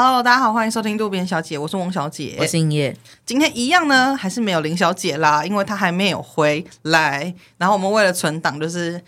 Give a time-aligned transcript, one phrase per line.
[0.00, 2.96] Hello，大家好，欢迎收听渡边小姐，我是王小姐，我是英叶。
[3.26, 7.34] 今天一样呢，还是没有林小姐啦，因为她还没有回来。
[7.56, 9.02] 然后我们为了存档，就是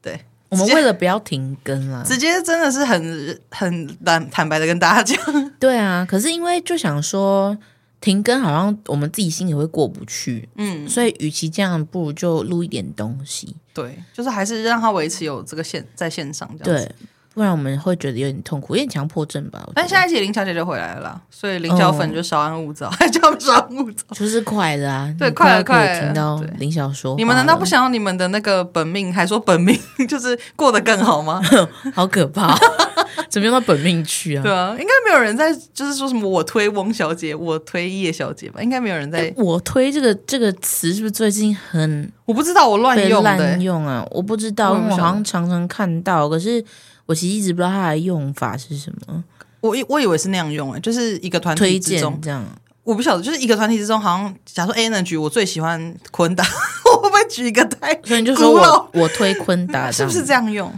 [0.00, 0.18] 对，
[0.48, 5.50] 我们为了不要停更了，直接真的是很很坦坦白的跟大家讲。
[5.60, 7.54] 对啊，可是因为就想说
[8.00, 13.54] 停更，好像我们自己心里会过不去，嗯，所以与其这样，不如就录一点东西。
[13.74, 16.86] 对，就是还是让他维持有这个线在线上这样子。
[16.86, 16.96] 对。
[17.34, 19.66] 不然我们会觉得有点痛苦，有点强迫症吧。
[19.74, 25.10] 但下一集林小姐就回来了，所以林小粉就稍安勿躁，还叫稍安勿躁，就是快的啊。
[25.18, 26.00] 对，快了，快了。
[26.00, 29.74] 听到林小说，你们难道不想要你们的那个本命，还说本命
[30.06, 31.40] 就是过得更好吗？
[31.94, 32.54] 好可怕，
[33.30, 34.42] 怎么用到本命去啊？
[34.42, 38.62] 对啊，应该没有人在，就是说什么我推翁小姐，我推叶小姐吧？
[38.62, 39.32] 应该没有人在。
[39.38, 42.12] 我推这个这个词是不是最近很？
[42.26, 44.06] 我不知道，我乱用滥用啊！
[44.10, 46.62] 我不知道，我好像常常看到，可是。
[47.06, 49.24] 我其实一直不知道它的用法是什么，
[49.60, 52.44] 我以我以为是那样用诶，就是一个团体之中这样，
[52.84, 56.44] 我不晓得，就是一个团体之中，好像假如说 Energy，我最喜欢昆达，
[56.94, 57.94] 我会不会举一个太？
[58.02, 60.72] 所以你就说我我推昆达， 是不是这样用？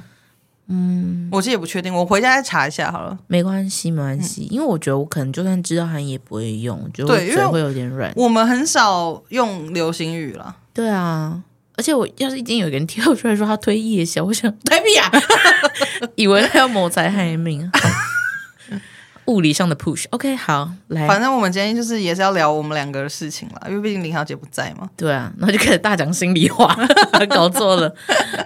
[0.67, 3.19] 嗯，我其实也不确定，我回家再查一下好了。
[3.27, 8.11] 没关系，没关系，嗯、因为我觉得我可能就算知道它也不会用，就嘴会有点软。
[8.17, 11.43] 我们很少用流行语了，对啊。
[11.77, 15.11] 而且我要是已经有人跳出来说他推夜宵，我想推屁啊，
[16.17, 17.71] 以为他要谋财害命。
[19.27, 24.87] 物理上的 push，OK，、okay, 好，来，反正我们今天就是也是要聊我们两个的事情了，因为毕竟林小姐不在嘛。
[24.99, 26.77] 对啊，然后就开始大讲心里话，
[27.31, 27.91] 搞错了。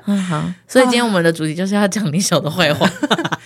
[0.07, 2.89] 嗯，好，所以今天我们的主题就是要讲林小的坏话。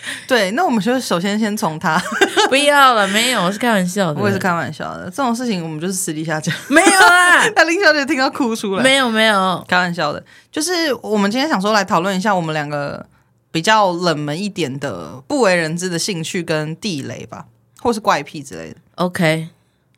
[0.26, 2.00] 对，那我们就首先先从他，
[2.48, 5.04] 不要了，没有，我是开玩笑的，我也是开玩笑的。
[5.04, 7.46] 这种事情我们就是私底下讲，没有啦。
[7.56, 13.06] 那林小姐听到哭出来，没有没有，开玩笑的，就是我们今天想说来讨论一下我们两个。
[13.52, 17.44] 比较冷门一点的不为人知的兴趣跟地雷吧，
[17.82, 18.76] 或是怪癖之类的。
[18.94, 19.48] OK，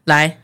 [0.06, 0.38] 来，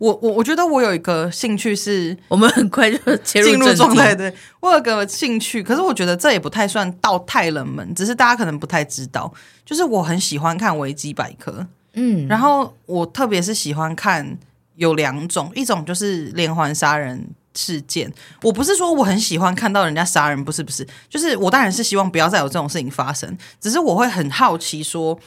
[0.00, 4.14] 我我我觉得我有一个兴趣是，我们很快就切入进入状态。
[4.14, 9.32] 对，我有个兴趣，可是我觉得这也不太算到太冷门，只是大家可能不太知道。
[9.64, 14.38] 就是我很喜欢看维基百科，嗯，然后我特别是喜欢看
[14.76, 17.28] 有两种，一种就是连环杀人。
[17.52, 18.10] 事件，
[18.42, 25.18] 我不是说我很喜欢看到人家杀人，不是不是，就是我当然是希望不要再有这种事情发生，只是我会很好奇说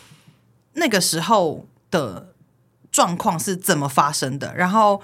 [0.76, 2.33] 那个时候的
[2.94, 5.02] 状况是怎么发生的，然后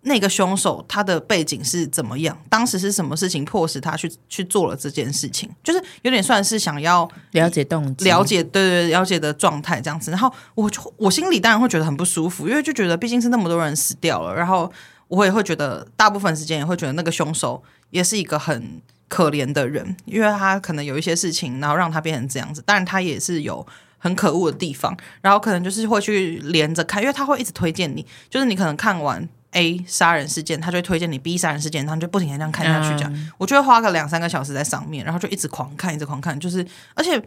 [0.00, 14.72] 那个凶手他的背景是怎么样，当时是什么事情迫使他去去做了这件事情，就是有点算是想要了解动机，了解对对了解的状态这样子，然后我就我心里当然会觉得很不舒服，因为就觉得毕竟是那么多人死掉了，然后。
[15.08, 18.78] 我也会觉得，大部分时间也会觉得那个凶手也是一个很
[19.08, 22.60] 可怜的人，因为他可能有一些事情，然后让他变成这样子。
[22.66, 23.66] 当然，他也是有
[23.98, 32.96] 很可恶的地方，然后可能就是会去连着看，因为他会一直推荐你，就是你可能看完 A 杀人事件，他就会推荐你 B 杀人事件，然后就不停的这样看下去。
[32.96, 36.38] 这样，嗯、我就会花个两三个小时在上面，然后就一直狂看，一直狂看。
[36.40, 37.22] 就是，而且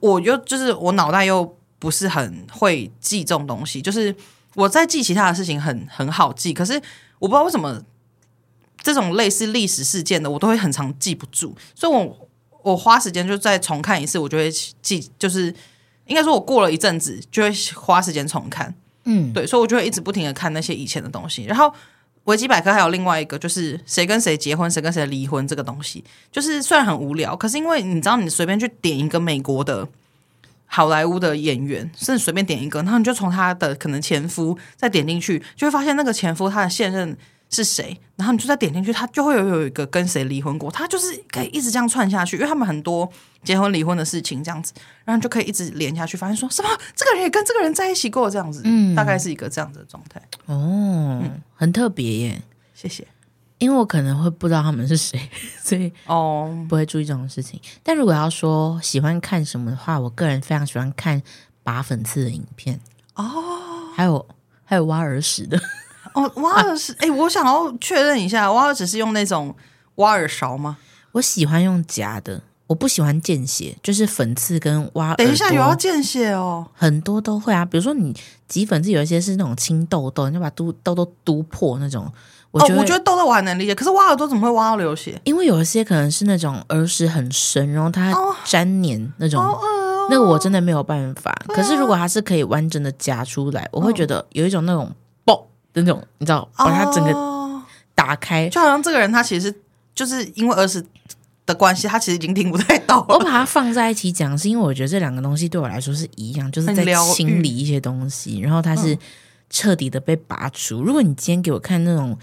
[0.00, 4.14] 我又就是我脑袋又不是很会记这种东西，就是
[4.54, 6.80] 我在记其他的事情很很好记，可是。
[7.20, 7.82] 我不知道为什么
[8.80, 12.28] 这种类似历史事件的，我都会很常记不住，所以我
[12.62, 14.48] 我花时间就再重看一次，我就会
[14.80, 15.52] 记，就是
[16.08, 18.74] 应该说，我过了一阵子就会花时间重看，
[19.04, 21.44] 嗯，对，所以我就会一直不停的看那些以前的东西。
[21.44, 21.72] 然后
[22.24, 26.02] 维基百科还有另外一个，就是谁跟谁结婚，谁跟谁离婚这个东西，
[26.32, 29.88] 就是虽然很无聊，可是因为你知道，你随便去点一个美国的。
[30.70, 37.16] 好莱坞的演员，甚至随便点一个，然后你就从他的可能前夫再点进去，就会发现那个前夫他的现任
[37.50, 43.10] 是谁，然后你就再点进去，他就会有有一个跟谁离婚过，他就是可以一直这样串下去，因为他们很多
[43.42, 44.72] 结婚离婚的事情这样子，
[45.04, 50.20] 然后就可以一直连下去，发现说什么这个人也跟这个人在一起过这样子，嗯，大概是一个这样子的状态。
[50.46, 52.42] 哦，嗯，很特别耶，
[52.74, 53.06] 谢谢。
[53.58, 55.20] 因为我可能会不知道他们是谁，
[55.64, 57.58] 所以哦不会注意这种事情。
[57.58, 57.68] Oh.
[57.82, 61.20] 但如果要说喜欢看什么的话，我个人非常喜欢看
[61.64, 62.78] 拔粉刺的影片
[63.14, 63.94] 哦，oh.
[63.96, 64.28] 还有
[64.64, 65.60] 还有挖耳屎的
[66.14, 66.94] 哦，oh, 挖耳是。
[67.00, 69.54] 哎、我想要确认一下，挖耳只是用那种
[69.96, 70.76] 挖耳勺吗？
[71.12, 75.14] 我喜欢用夹的，我不喜欢见血，就是粉刺跟挖。
[75.14, 77.64] 等一下有要见血哦，很多都会啊。
[77.64, 78.14] 比如说你
[78.46, 82.10] 挤粉刺，有一些是那种青痘痘，你就把痘痘都督破那种。
[82.50, 85.20] 我觉得、哦、我觉得痘痘我还能理解，可是挖耳朵怎么会挖到流血？
[85.24, 88.10] 因为有一些可能是那种耳屎很深，然后它
[88.46, 91.30] 粘黏那种，哦哦、那个我真的没有办法。
[91.46, 94.90] 哦、可是如果它是可以完整的夹出来，哦、我会觉得有一种那种
[95.82, 97.62] 那种，你知道，把它整个
[97.94, 99.54] 打开，就好像这个人他其实
[99.94, 100.84] 就是因为儿子
[101.46, 103.06] 的关系，他其实已经听不太到了。
[103.08, 106.84] 我把它放在一起讲，是因为我觉得这两个东西对我来说是一样，就是在
[107.14, 108.96] 清理一些东西，然后它是
[109.50, 110.80] 彻底的被拔除。
[110.80, 112.16] 嗯、如果你今天给我看那种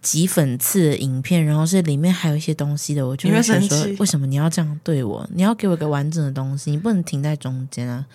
[0.00, 3.56] 挤粉刺的影片，然后是里面还有一些东西的，我就会说，
[3.98, 5.28] 为什么你要这样对我？
[5.34, 8.06] 你要给我一个完整的东西，你不能停在中间啊！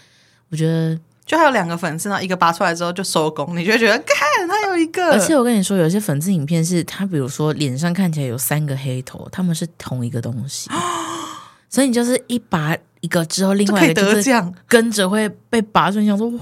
[0.50, 1.00] 我觉得。
[1.30, 5.12] 就还有两个粉刺，然后一个拔出来之后就收工，你就会觉得看他有一个。
[5.12, 10.72] 而且我跟你说，有些粉刺影片是他，比如说脸上看起来有三个黑头，他们是同一个东西，
[11.70, 16.02] 所以你就是一拔一个之后，另外一个就是跟着会被拔出来。
[16.02, 16.40] 你想说哇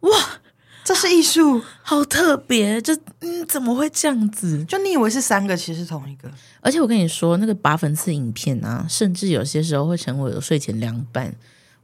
[0.00, 0.10] 哇，
[0.82, 4.64] 这是艺术，好特别，就嗯怎么会这样子？
[4.64, 6.30] 就你以为是三个，其实是同一个。
[6.62, 11.34] 而且我跟你说，那个拔粉刺影片啊，甚至有些时候会成为我的睡前凉拌。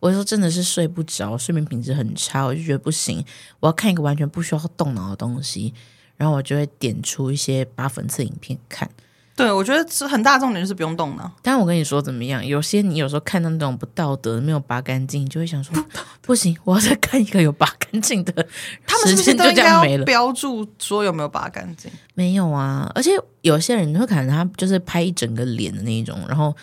[0.00, 3.22] 我说真的是睡不着，睡眠品质很差，我就觉得不行，
[3.60, 5.74] 我要看一个完全不需要动脑的东西，
[6.16, 8.90] 然后我就会点出一些拔粉刺影片看。
[9.36, 11.30] 对，我觉得是很大重点就是不用动脑。
[11.42, 12.44] 但我跟你说怎么样？
[12.44, 15.88] 有些你有时候看到那种不道德没有拔干净，你就会想说不，
[16.22, 18.32] 不行，我要再看一个有拔干净的。
[18.86, 21.90] 他们是不是都应该要标注说有没有拔干净？
[22.14, 23.12] 没有啊，而且
[23.42, 26.56] 有些人会可能他就是拍一整个脸的那一种，然后。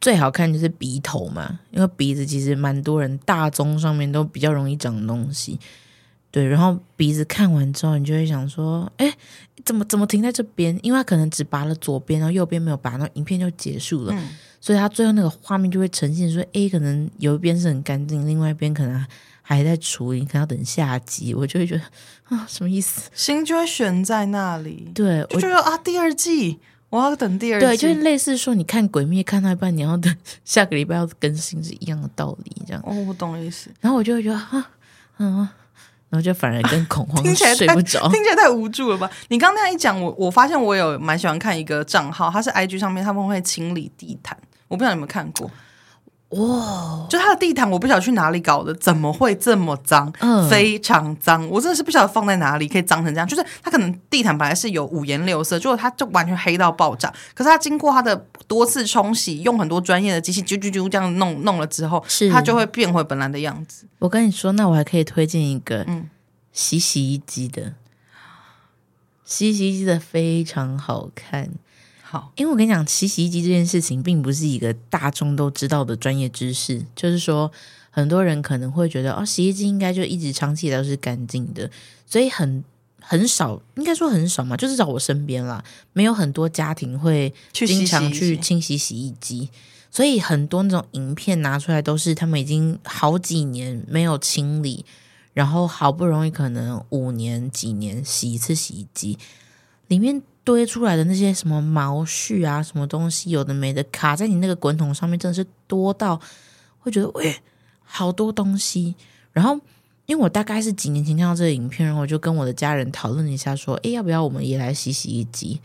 [0.00, 5.58] 最好看就是鼻头嘛，因为鼻子其实蛮多人大宗上面都比较容易长东西，
[6.30, 6.46] 对。
[6.46, 9.12] 然后鼻子看完之后，你就会想说，哎，
[9.64, 10.78] 怎么怎么停在这边？
[10.82, 14.12] 因为他可能只拔了左边，然后右边没有拔，那影片就结束了。
[14.14, 14.28] 嗯、
[14.60, 19.04] 所以他最后那个画面就会呈现说，哎，可能有一边是很干净，另外一边可能
[19.42, 21.34] 还在处理，可能要等下集。
[21.34, 21.82] 我就会觉得
[22.24, 23.10] 啊，什么意思？
[23.14, 24.90] 心就会悬在那里。
[24.94, 26.60] 对，我就觉得啊，第二季。
[26.96, 30.14] 我要等第二季，对，就是类似说，你看《鬼灭》看到一半，你要等
[30.44, 32.82] 下个礼拜要更新是一样的道理，这样。
[32.86, 33.70] 哦，我懂意思。
[33.80, 34.70] 然后我就会觉得啊，
[35.18, 35.36] 嗯，
[36.08, 39.10] 然后就反而更恐慌， 听起来睡不着，听起来太无助了吧？
[39.28, 44.36] 你刚刚那样一讲，我我发现我有蛮喜欢看一个账号，它是 IG 上面他们会清理地毯，
[44.68, 45.50] 我不知道你有没有看过。
[46.36, 50.12] 哇就它的地毯，我不晓得去哪里搞的，怎么会这么脏？
[50.20, 53.26] 嗯，非常脏，我真的是不晓得放在哪里可以脏成这样。
[53.26, 57.12] 就是它可能地毯本来是有五颜六色，结果它就完全黑到爆炸。
[57.34, 58.16] 可是它经过它的
[58.48, 63.86] 多次冲洗，用很多专业的机器啾啾啾这样弄弄了之后，是它就会变回本来的样子。
[64.00, 66.10] 我跟你说，那我还可以推荐一个，嗯，
[66.52, 67.74] 洗洗衣机的，
[69.24, 71.50] 洗洗衣机的非常好看。
[72.08, 76.80] 好，因为我跟你讲，洗洗衣机这件事情并不是一个大众都知道的专业知识。
[76.94, 77.50] 就是说，
[77.90, 81.68] 很多人可能会觉得，哦，洗衣机应该就一直长期都是干净的，
[82.06, 82.62] 所以很
[83.00, 85.64] 很少，应该说很少嘛，就至少我身边啦，
[85.94, 89.50] 没有很多家庭会经常去清洗洗衣机。
[89.90, 94.84] 所以很多那种影片拿出来都是他们已经好几年没有清理，
[95.34, 99.18] 然后好不容易可能五年几年洗一次洗衣机，
[99.88, 100.22] 里面。
[100.46, 106.20] 堆出来的那些什么毛絮啊，什么东西有的没的，卡在你那个滚筒上面，真的是多到
[106.78, 107.34] 会觉得喂，
[107.82, 108.94] 好多东西。
[109.32, 109.58] 然后，
[110.06, 115.60] 因为我大概是几年前看到这个影片，然后我就跟我的家人讨论一下，说，诶，要不要我们也来洗洗衣机？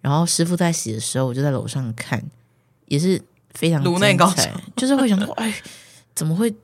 [0.00, 2.24] 然后师傅在洗的时候，我就在楼上看，
[2.86, 3.20] 也是
[3.50, 5.54] 非常精彩，就是会想说， 哎，
[6.14, 6.54] 怎么会，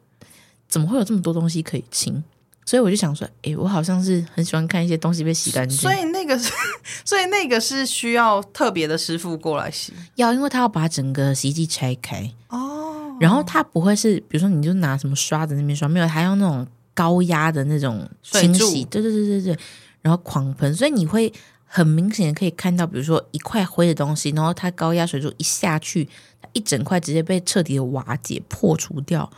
[0.67, 2.25] 怎么会有这么多东西可以清？
[2.69, 5.79] 所以我就想说，哎，我好像是很喜欢看一些东西被洗干净。
[5.79, 6.53] 所以那个是，
[7.03, 9.95] 所以那个是需要特别的师傅过来洗。
[10.17, 19.59] 要，因为他要把整个洗衣机拆开哦，然后他不会是，比如说你就拿什么刷子那边刷，没有，还用那种高压的那种清洗，对对对对对，
[20.03, 21.33] 然后狂喷，所以你会
[21.65, 26.07] 很明显的可以看到，比如说一块灰的东西，然后它高压水柱一下去，
[26.43, 29.33] 它一整块直接被彻底的瓦解破除掉，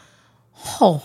[0.51, 1.03] 吼、哦。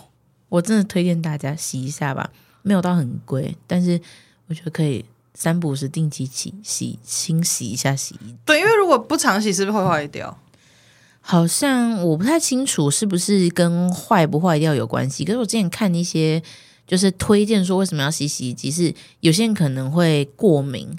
[0.50, 2.30] 我真的推荐大家洗一下吧，
[2.62, 4.00] 没有到很贵，但是
[4.48, 8.36] 我觉得可以三不五时定期洗洗清洗一下洗衣机。
[8.46, 10.38] 对，因为如果不常洗，是不是会坏掉？
[11.20, 15.26] 好像我不太清楚是不是跟坏不坏掉有关系。
[15.26, 16.42] 可是我之前看一些
[16.86, 20.96] 就是推荐说为什么要洗洗衣机，是有些人可能会过敏，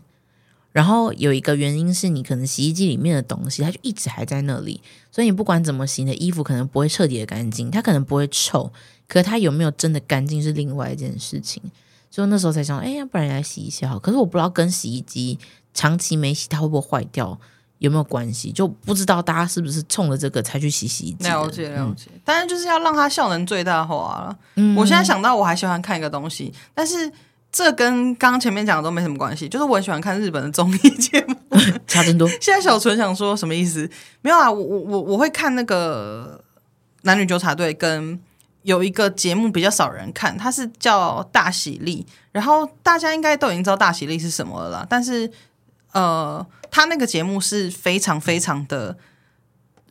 [0.77, 4.79] 然后有一个原因是你可能洗衣机里面的东西它就一直还在那里，
[5.11, 8.71] 所以你不管怎么洗，你的衣服可能不会彻底的干净，它可能不会臭。
[9.09, 11.63] 可是它有没有真的干净是另外一件事情，
[12.11, 13.99] 所以那时候才想，哎呀，不然来洗一下好。
[13.99, 15.39] 可是我不知道跟洗衣机
[15.73, 17.41] 长期没洗它会不会坏掉
[17.79, 21.27] 有没有关系，就不知道大家是不是冲着这个才去洗洗衣机。
[21.27, 23.95] 了解了解，当然、嗯、就是要让它效能最大化
[24.27, 24.39] 了。
[24.57, 27.11] 嗯，我现在想到我还喜欢看一个东西，但是
[27.57, 31.35] 这跟刚刚前面讲的都没什么关系，就是我很喜欢看日本的综艺节目，
[31.89, 32.29] 差真多。
[32.41, 33.89] 现在小纯想说什么意思？
[34.21, 36.45] 没有啊，我我我我会看那个
[37.03, 38.21] 男女纠察队跟。
[38.63, 44.87] 有一个节目比较少人看，它是叫《大喜力》，然后大家应该都已经知道《大喜力》是什么了啦。
[44.91, 45.31] 但是，
[45.93, 48.97] 呃，他那个节目是非常非常的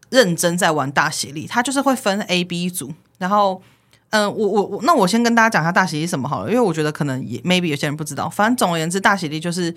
[0.09, 3.61] 认真在玩大喜力，他就是会分 A、B 组，然后。
[4.15, 8.29] 嗯、呃，我我我，那我先跟大家讲一下大喜利什么好了，因为我觉得可能也 maybe 有些人不知道。
[8.29, 9.75] 反正总而言之，大喜力就是，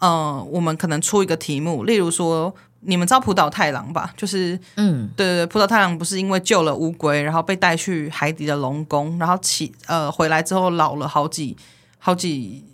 [0.00, 4.12] 呃，我们可能出一个题目，例如说，你们知道浦岛太郎吧？
[4.16, 11.56] 就是，嗯，对对对，浦岛太郎不是因为救了乌龟，然后被带去海底的龙宫，然后起呃回来之后老了好几
[12.00, 12.64] 好几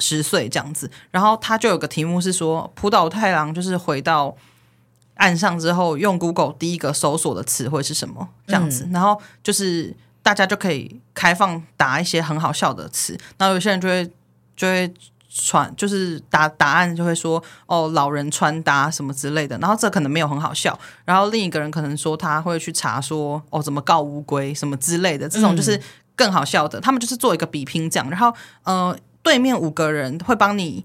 [0.00, 4.34] 十岁这样子，然后他就有个题目是说，浦岛太郎就是回到
[5.14, 8.28] 岸上之后，用 Google 第一个搜索的词汇是什么？
[8.48, 9.94] 这样子，嗯、然后就是。
[10.22, 14.08] 大家就可以开放打一些很好笑的词，然后有些人就会
[14.56, 14.94] 就会
[15.28, 25.80] 传，就是答答案就会说哦，老人穿搭什么之类的，然后这可能没有很好笑，然后另一个人可能说他会去查说哦，怎么告乌龟什么之类的，这种就是
[26.14, 26.78] 更好笑的。
[26.78, 30.84] 嗯、他们就是做一个比拼这样，然后呃，对面五个人会帮你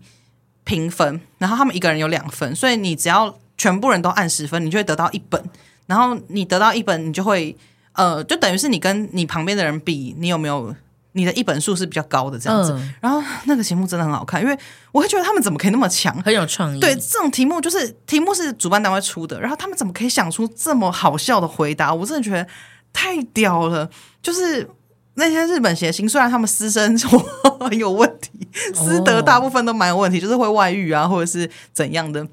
[0.63, 5.43] 评分，然后他们一个人有两分，所以你只要全部人都按十分，你就会得到一本，
[5.85, 7.55] 然后你得到一本，你就会。
[7.97, 10.73] 呃，就等于是你跟你旁边的人比，你有没有
[11.13, 12.71] 你的一本数是比较高的这样子。
[12.73, 14.55] 嗯、然后那个节目真的很好看，因为
[14.91, 16.79] 我会觉得他们怎么可以那么强，很有创意。
[16.79, 21.91] 对，这种题目就是题目是主办单位出的，然后他们怎么可以想出这么好笑的回答？
[21.93, 22.47] 我真的觉得
[22.93, 23.89] 太屌了。
[24.21, 24.69] 就是
[25.15, 27.17] 那些日本谐星，虽然他们私生活
[27.65, 32.27] 很 有问题，私德大部分都蛮有问题，就是会外遇啊，或者是怎样的。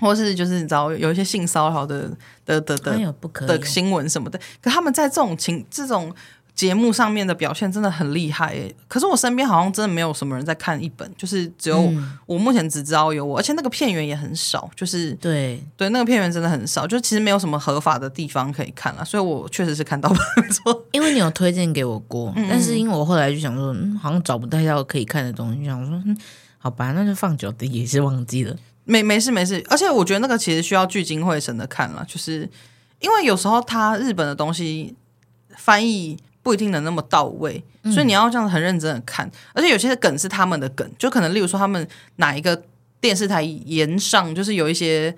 [0.00, 2.10] 或是就是你知道有一些性骚扰的
[2.44, 3.12] 的的的
[3.46, 6.14] 的新闻什么的，可他们在这种情这种
[6.54, 8.74] 节目上面的表现真的很厉害诶。
[8.88, 11.92] 可是我身边好像真的没有什么人在看一本，就是只有
[12.24, 19.04] 我目前只知道有我，而且那个片源也很少，就是对对，那个片源真的很少，就其实没有什么合法的地方可以看了。
[19.04, 26.16] 所以我确实是看到没错，因为你有推荐给我过，嗯、但是因为我后来就想说，嗯，好像找不到可以看的东西，就想说，嗯，
[26.56, 28.56] 好吧，那就放久的也是忘记了。
[28.88, 32.48] 没没事没事，而且我觉得那个其实需要聚精会神的看了，就是
[33.00, 34.94] 因为有时候他日本的东西
[35.56, 42.62] 翻译不一定能那么到位，嗯、所以你要这样很认真的看，而且有些梗是他们的梗，就可能例如说他们哪一个
[43.00, 45.16] 电视台延上，就是有一些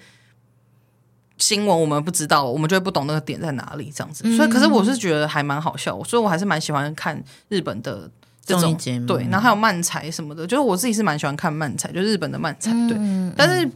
[1.37, 8.11] 新闻我们不知道，我们就会不懂那个点在哪里这样子，嗯、所以可是我是觉得还蛮好笑，所以我还是蛮喜欢看日本的。
[8.57, 12.71] 这种节目对，然后还有漫才什么的，就是我自己是蛮喜欢看漫才，就是日本的漫才。
[12.89, 13.71] 对，嗯、但是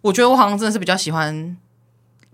[0.00, 1.56] 我觉得我好像真的是比较喜欢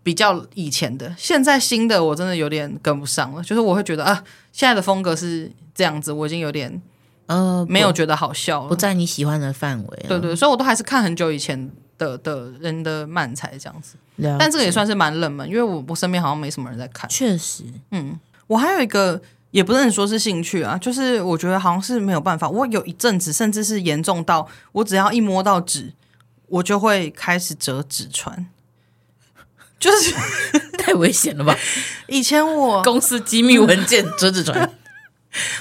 [0.02, 3.42] 比较以前的，现在新的我真的有点跟不上了。
[3.42, 6.80] 就是我会觉得啊，现在的风格是这样子，我已经有点
[7.26, 10.04] 呃没有觉得好笑了，不，不在你喜欢的范围。
[10.08, 13.96] 对对，所以我都还是看很久以前的的人的漫才这样子。
[14.38, 17.08] 但这个也算是蛮冷门，因为我我身边好像没什么人在看。
[17.08, 19.20] 确实，嗯，我还有一个。
[19.50, 22.48] 也不能说是兴趣啊，就是我觉得好像是没有办法。
[22.48, 25.92] 我有一阵子，甚至是严重到我只要一摸到纸，
[26.46, 28.46] 我就会开始折纸船，
[29.78, 30.14] 就是
[30.78, 31.56] 太危险了吧？
[32.08, 34.70] 以前我公司机密文件折纸船，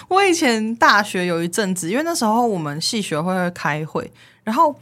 [0.10, 4.12] 我以前大学有一阵子，因为那时候我们系学会会开会，
[4.44, 4.80] 然后。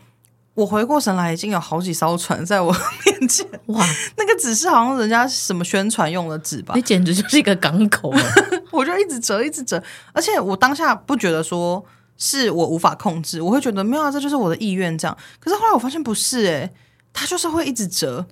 [0.55, 2.71] 我回过神来，已经有好几艘船在我
[3.05, 3.45] 面前。
[3.67, 3.85] 哇，
[4.17, 6.73] 那个纸是好像人家什么宣传用的纸吧？
[6.75, 8.13] 你简直就是一个港口。
[8.71, 9.81] 我就一直折，一直折，
[10.13, 11.83] 而且我当下不觉得说
[12.17, 15.15] 是我无法控制，我会觉得没有啊，这就是我的意愿这样。
[15.39, 16.73] 可是后来我发现不是、欸，诶，
[17.11, 18.25] 他就是会一直折，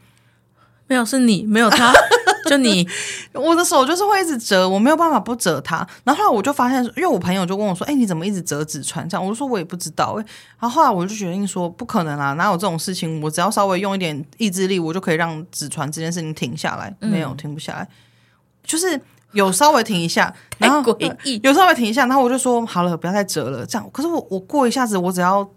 [0.87, 1.93] 没有是你，没有他。
[2.45, 2.87] 就你，
[3.33, 5.87] 我的手就是会一直折，我没有办法不折它。
[6.03, 10.15] 然后后来我就发现，因为我朋友就跟我说：“哎、欸，你怎么一直折纸船？”这样，我就说我也不知道。
[10.19, 10.25] 哎，
[10.59, 13.21] 然后后来我就决定说：“不可能啊，哪有这种事情？
[13.21, 16.93] 我只要稍微用一点意志力，我就可以让纸船这件事情停下来。
[16.99, 17.87] 没有，停不下来，
[18.63, 18.99] 就是
[19.31, 23.65] 有稍微停一下，然后诡异，有稍微停一下，然后我就说：好了，不要再折了。
[23.65, 25.49] 这样，可是我我过一下子，我只要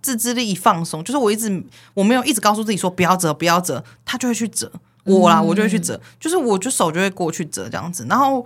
[0.00, 1.62] 自制力一放松，就是我一直
[1.94, 4.70] 我没有一直告诉自己说不要折，不要折，它就会去折。”
[5.04, 8.44] 我啦，我就会去折，就是我就手就会过去折这样子，然后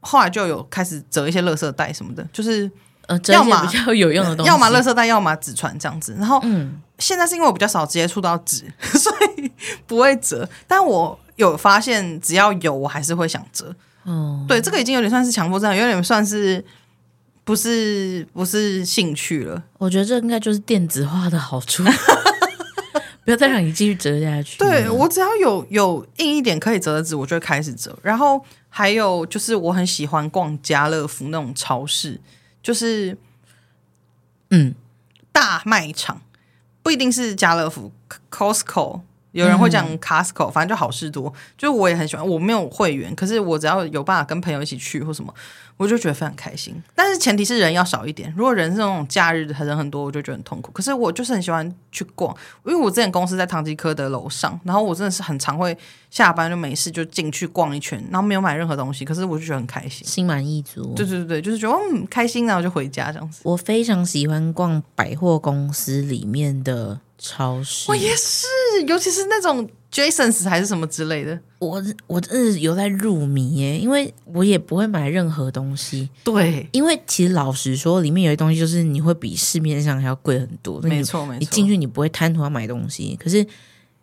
[0.00, 2.70] 后来就有开始折一些垃圾袋什么的，就是
[3.06, 6.14] 呃，要么比较 有用的东西，要么垃圾袋，要么纸船这样子。
[6.18, 9.50] 然后嗯，现在是因为我比较少接触到纸， 所以
[9.86, 10.48] 不会折。
[10.66, 13.74] 但我有发现，只要有，我还是会想折。
[14.04, 16.64] 哦，对，这个已经有点算是强迫症，有点算是
[17.44, 19.62] 不是不是兴趣了。
[19.78, 21.82] 我觉得这应该就是电子化的好处。
[23.28, 24.56] 不要再让你继续折下去。
[24.56, 27.94] 对，我只要有有硬一点可以折的纸，我就会开始折。
[28.02, 32.18] 然后还有就是，我很喜欢逛家乐福那种超市，
[32.62, 33.18] 就是
[34.48, 34.74] 嗯，
[35.30, 36.22] 大卖场
[36.82, 37.92] 不一定是家乐福
[38.30, 42.26] ，Costco 有人会讲 Costco，反正就好事多，就我也很喜欢。
[42.26, 45.32] 我没有会员，可是我只要有办法跟朋友一起去或什么，
[45.76, 46.74] 我就觉得非常开心。
[46.94, 48.32] 但是前提是人要少一点。
[48.36, 50.72] 如果人是那种假日人很多，我就觉得很痛苦。
[50.72, 55.76] 可是我就是很喜欢去逛，因为我之前公司在唐吉诃德楼上，然后我真的是很常会
[56.10, 60.94] 下班就没事就进去逛一圈，然后没有买任何东西，可是我就觉得很开心，心满意足。
[60.94, 63.40] 对对对，就是觉得嗯开心，然后就回家这样子。
[63.44, 68.46] 我非常喜欢逛百货公司里面的超市，我也是，
[68.86, 69.68] 尤其是那种。
[69.90, 76.10] Jasons 还是什么之类的，我我真的有在入迷耶，因为我也不会买任何东西。
[76.22, 80.78] 对，因为其实老实说，里面有些东西就是你会比市面上还要贵很多。
[80.82, 83.44] 没错没错，你进去你不会贪图要买东西，可是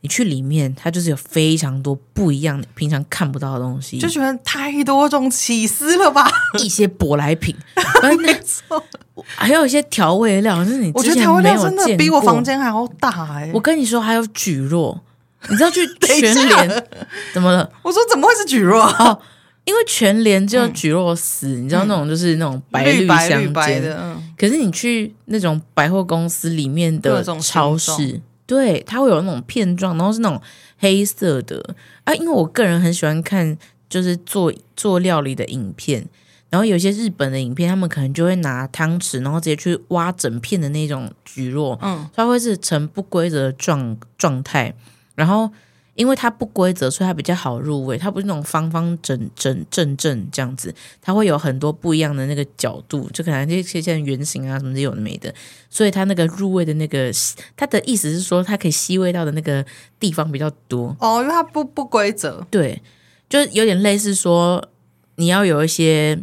[0.02, 6.30] 你去里面，它就是有非常多不一样的、平常看不到的东西，就觉得太多种起司了吧？
[6.64, 7.56] 一些舶来品，
[8.22, 8.84] 没错，
[9.25, 13.50] 还有一些调味料，就是你我觉得调味料真的比我房间还要大哎！
[13.54, 15.00] 我跟你说，还有蒟蒻。
[15.48, 16.86] 你知道去全联
[17.32, 17.70] 怎么了？
[17.84, 18.80] 我说怎么会是蒟蒻？
[18.80, 19.20] 哦，
[19.64, 23.96] 因为全联只有蒟蒻丝，嗯、你知道那种就是那种白绿相间的。
[24.02, 30.42] 嗯、可是你去那种百货公司里面的超市，对，它会有那种片状，然后是那种
[30.78, 32.14] 黑色的啊。
[32.16, 33.58] 因为我个人很喜欢看
[33.90, 36.08] 就是做做料理的影片，
[36.50, 44.74] 然后有些日本的影片，他们可能就会拿汤匙，然后直接去挖整片的那种蒟蒻，嗯，它会是呈不规则的状状态。
[45.16, 45.50] 然后，
[45.96, 47.98] 因为它不规则，所以它比较好入味。
[47.98, 55.34] 它不是那种方方正正正正这样子，它会有很多不一样的那个角度，就可能这些像圆形啊什么的有的没的。
[55.70, 57.12] 所以它那个入味的那个，
[57.58, 59.66] 它的意思是说，它可以吸味道的那个
[60.00, 60.96] 地方比较多。
[61.00, 62.46] 哦，因为它不不规则。
[62.52, 62.82] 对，
[63.28, 64.70] 就是有点类似说，
[65.16, 66.20] 你要有一些。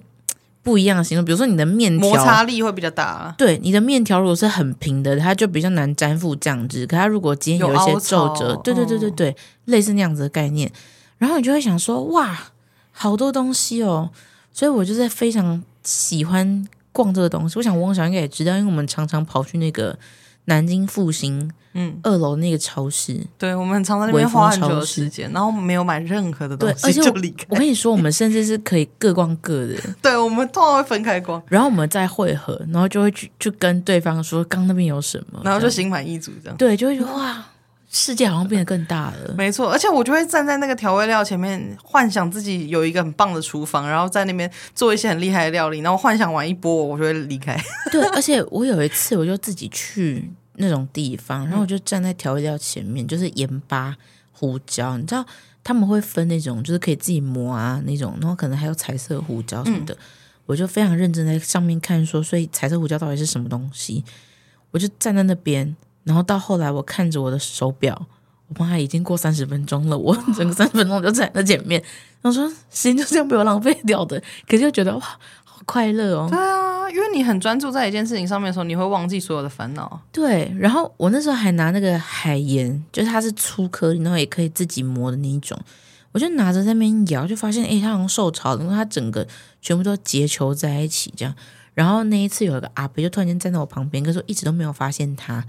[0.63, 3.35] 不一样的形状，比如说你的面条摩擦力会比较大。
[3.37, 6.87] 对，你的面条如果是很平的，它就比较难粘附酱汁。
[6.87, 10.71] 可它如果今天有一些皱褶，对对对对对，嗯、类似那样子的概念，
[11.19, 12.39] 然后你就会想说，哇，
[12.93, 14.11] 好多东西哦！
[14.53, 17.59] 所以我就是非常喜欢逛这个东西。
[17.59, 19.99] 我想汪小应该也知道，因为我们常常跑去那个。
[20.47, 27.47] 南京复兴，嗯，二楼那个超市，对，我们很常在那边花很久的时间，然后没有买任何的东西，而且就离开。
[27.49, 37.43] 我跟你说，我们甚至是可以各逛各的， 对，我们通常会分开逛，然后我们再汇合，然后就会去就跟对方说，刚那边有什么，然后就心满意足这样，对，就会觉得哇，
[37.91, 39.35] 世界好像变得更大了。
[39.39, 47.59] 没错，而且我就会站在那个调味料前面，幻想自己有一个很棒的厨房，然后在那边做一些很厉害的料理，然后幻想完一波，我就会离开。
[47.91, 50.31] 对，而且我有一次，我就自己去。
[50.63, 53.95] 那种地方，然后我就站在调味料前面，嗯、就是盐巴、
[54.31, 55.27] 胡椒，你知道
[55.63, 59.99] 他们会分那种，就是可以自己磨啊那种，然后可能还有彩色胡椒什么的，嗯、
[60.47, 64.05] 我就非常认真在上面看说，所以彩色胡椒到底是什么东西？
[64.71, 68.07] 我就站在那边，然后到后来我看着我的手表，
[68.49, 71.83] 我妈已经过三十分钟了，我整个三十分钟就站在那前面，
[72.21, 75.19] 然后说时间就这样被我浪费掉的，可是又觉得哇。
[75.65, 80.01] 快乐哦，对啊，因为你很专注在一件事情上面的时候，你会忘记所有的烦恼。
[80.11, 85.59] 对，然后我那时候还拿那个海盐，就是它是粗颗粒，然后也可以自己磨的那一种，
[86.13, 89.27] 我就拿着在那边摇，就发现哎，它好像受潮了，因为它整个
[89.61, 91.35] 全部都结球在一起这样。
[91.75, 95.43] 然后那一次有一个阿伯就突然间站在我旁边，可是我一直都没有发现他，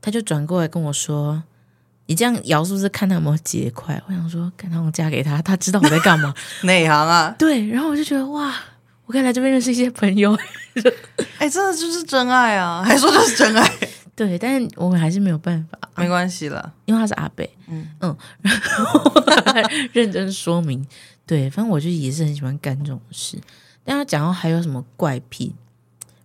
[0.00, 1.42] 他就转过来跟我说
[2.06, 6.32] ：“你这样摇是不是看他有没有结块？”我想说，看他我嫁给他，他知道我在干嘛？
[6.64, 7.34] 内行啊。
[7.38, 8.54] 对，然后我就觉得哇。
[9.06, 10.32] 我可以来这边认识一些朋友，
[11.38, 12.82] 哎、欸，真的就是真爱啊！
[12.86, 13.72] 还说这是真爱，
[14.14, 17.86] 对，但是我们还是没有办法，没关系了，因为他是阿北，嗯。
[18.00, 19.12] 嗯，然后
[19.92, 20.86] 认真说明，
[21.24, 23.38] 对，反正我就也是很喜欢干这种事。
[23.84, 25.54] 但他讲到还有什么怪癖，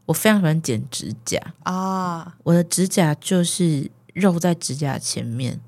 [0.06, 1.40] 我非常喜欢剪指甲。
[1.64, 5.60] 啊，我的指甲就是肉在指甲前面。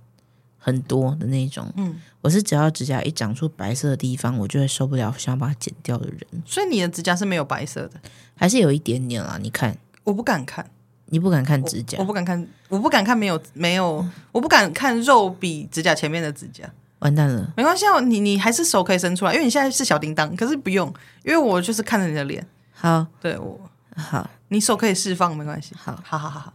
[0.65, 6.19] 很多的那种，嗯，我是只要指甲一长出白色的地方，我就会受不了，想要把它剪掉的人。
[6.45, 7.99] 所以你的指甲是没有白色的，
[8.33, 9.37] 还是有一点点啦？
[9.41, 10.65] 你看，我不敢看，
[11.07, 16.63] 你不敢看指甲，我，我不敢看，我不敢看没有没有，嗯、我不敢看肉比指甲前面的指甲。
[16.99, 20.87] 完蛋了，没关系，你你还是手可以伸出来，因为你现在是小叮当，可是不用，
[21.25, 22.47] 因为我就是看着你的脸。
[22.71, 23.59] 好，对我
[23.97, 25.75] 好，你手可以释放，没关系。
[25.77, 26.53] 好，好好好好。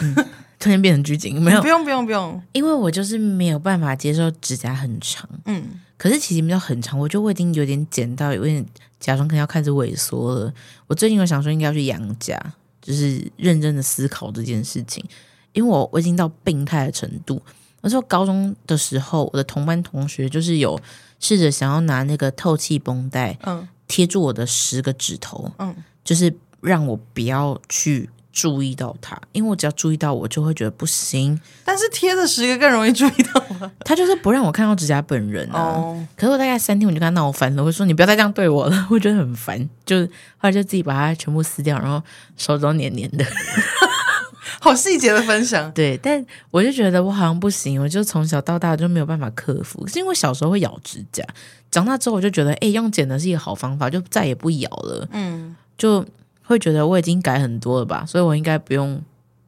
[0.00, 0.14] 嗯，
[0.62, 5.60] 突然变成拘谨，没有，不用不用不用，因为我就是没有办法接受指甲很长，嗯，
[5.96, 8.64] 可是其实没有很长，我就我已经有点剪到有点
[9.00, 10.54] 甲状腺要开始萎缩了。
[10.86, 12.40] 我最近有想说应该要去养甲，
[12.80, 15.04] 就是认真的思考这件事情，
[15.52, 17.42] 因为我我已经到病态的程度。
[17.80, 20.80] 那时候高中的时候，我的同班同学就是有
[21.18, 28.08] 试着想要拿那个透气绷带，嗯，贴住我的十个指头，嗯，就是让我不要去。
[28.32, 31.38] 注意到它，因为我只要注意到我就会觉得不行。
[31.64, 33.70] 但是贴的十个更容易注意到吗？
[33.84, 35.74] 他就是不让我看到指甲本人啊。
[35.74, 35.96] Oh.
[36.16, 39.68] 可是我大概三天我就跟他闹翻了，我说你不要再这样对我了，我觉得很烦。
[39.84, 40.00] 就
[40.38, 42.02] 后来就自己把它全部撕掉，然后
[42.36, 43.24] 手都黏黏的。
[44.60, 45.70] 好细节的分享。
[45.72, 51.22] 对，但我就觉得我好像不行，我就从小到大就没有办法克服，是因为小时候会咬指甲，
[51.70, 55.06] 长大之后我就觉得，哎，用剪的是一个好方法，就再也不咬了。
[55.12, 56.02] 嗯，就。
[56.44, 59.00] 会觉得我已经改很多了吧，所以我应该不用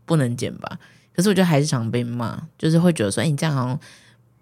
[0.05, 0.79] 不能剪吧？
[1.15, 3.79] 可是我觉得还是常被骂，就是会觉得说，哎，你这样好像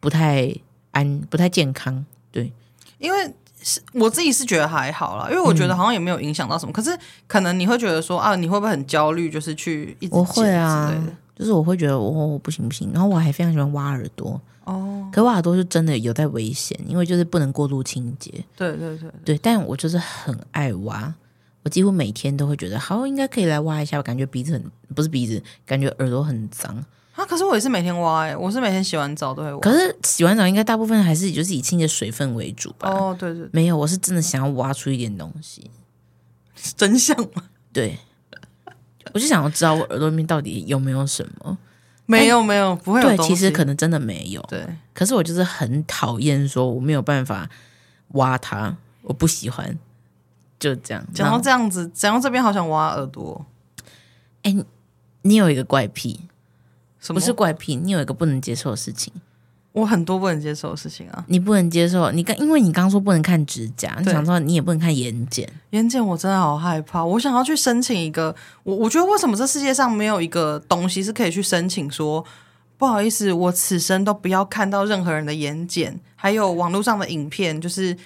[0.00, 0.54] 不太
[0.92, 2.04] 安、不太健康。
[2.30, 2.50] 对，
[2.98, 6.72] 因为是我自己是觉得还好啦，因为我觉得好像也没有影响到什么。
[6.72, 9.30] 嗯、可是可能你会觉得说啊，你会不会很焦虑？
[9.30, 10.94] 就是去一直我会啊，
[11.36, 12.90] 就是我会觉得我、哦、不行不行。
[12.92, 18.32] 然后我还非常喜欢挖耳朵哦，可挖耳朵是真的有在危险，因为就是不能过度清洁。
[18.56, 21.14] 对对对对，对，但我就是很爱挖。
[21.62, 23.98] 我几乎每天都会觉得，好，应该可以来挖一下。
[23.98, 26.76] 我感觉鼻子很，不是鼻子，感觉耳朵很脏
[27.14, 27.24] 啊。
[27.24, 29.60] 可是我也是每天挖，哎，我是每天洗完澡都会挖。
[29.60, 32.88] 可是洗完澡应该大部分还是就是以清洁水分为主吧？
[32.90, 35.70] 哦，对对，没有，我是真的想要挖出一点东西，
[36.76, 37.44] 真相吗？
[37.72, 37.98] 对，
[39.12, 41.58] 我就想要知道我耳朵里面到底有没有什么。
[42.04, 43.16] 没有没有，不会有。
[43.16, 44.42] 对，其实可能真的没有。
[44.48, 47.48] 对，可是我就是很讨厌说我没有办法
[48.08, 49.78] 挖它，我不喜欢。
[50.62, 53.44] 就这样，讲到这样子，讲到这边好想挖耳朵。
[54.42, 54.56] 哎，
[55.22, 56.20] 你有一个怪癖，
[57.00, 57.18] 什么？
[57.18, 59.12] 不是怪癖，你有一个不能接受的事情。
[59.72, 61.24] 我很多不能接受的事情啊。
[61.26, 65.44] 你不能接受，你刚因为你刚说不能看指甲，你想说你也不能看眼睑。
[65.70, 68.32] 眼睑我真的好害怕，我想要去申请一个。
[68.62, 72.24] 我我觉得为什么这世界上没有一个东西是可以去申请说，
[72.78, 77.96] 不好意思，我此生都不要看到任何人的眼睑，还有网络上的影片，就是。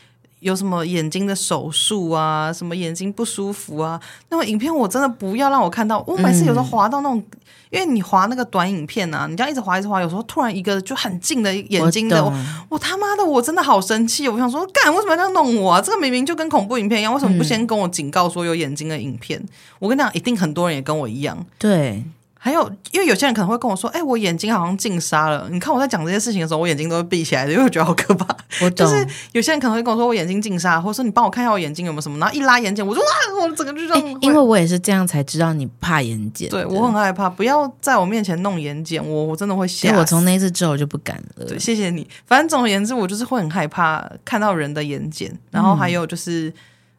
[0.46, 4.00] 有什么眼睛的手术啊，什么眼睛不舒服啊？
[4.28, 6.04] 那种影片我真的不要让我看到。
[6.06, 7.38] 我每次有时候滑到那种，嗯、
[7.70, 12.32] 因为你滑那个短影片啊，你这样一直滑一直滑，有时候突然一个就很近的眼睛的，我，
[12.68, 14.28] 我他妈的我真的好生气！
[14.28, 15.80] 我想说，干为什么要这样弄我啊？
[15.80, 19.40] 这个明明就跟恐怖影片一样，为什么不先跟我警告说有眼睛的影片？
[19.40, 19.48] 嗯、
[19.80, 21.44] 我跟你讲，一定很多人也跟我一样。
[21.58, 22.04] 对。
[22.38, 28.24] 还有，因为有些人可能会跟我说：“哎、欸，我眼睛好像进沙了。”你看我在讲这些事情的时候，我眼睛都会闭起来的，因为我觉得好可怕。
[28.62, 28.86] 我懂。
[28.86, 33.06] 就是有些人可能会跟我说：“我眼睛进沙，或者说你帮我看一下我眼睛有没有什么。”然后一拉眼睑，我就哇，
[33.42, 34.16] 我整个就这样、欸。
[34.20, 36.48] 因为我也是这样才知道你怕眼睑。
[36.48, 39.96] 对，我很害怕，不要在我面前弄眼睑，我我真的会吓。
[39.98, 41.46] 我从那次之后就不敢了。
[41.46, 42.06] 对，谢谢你。
[42.26, 46.48] 反正总而言之，我就是会很害怕看到人的眼睑，然后还有就是。
[46.48, 46.54] 嗯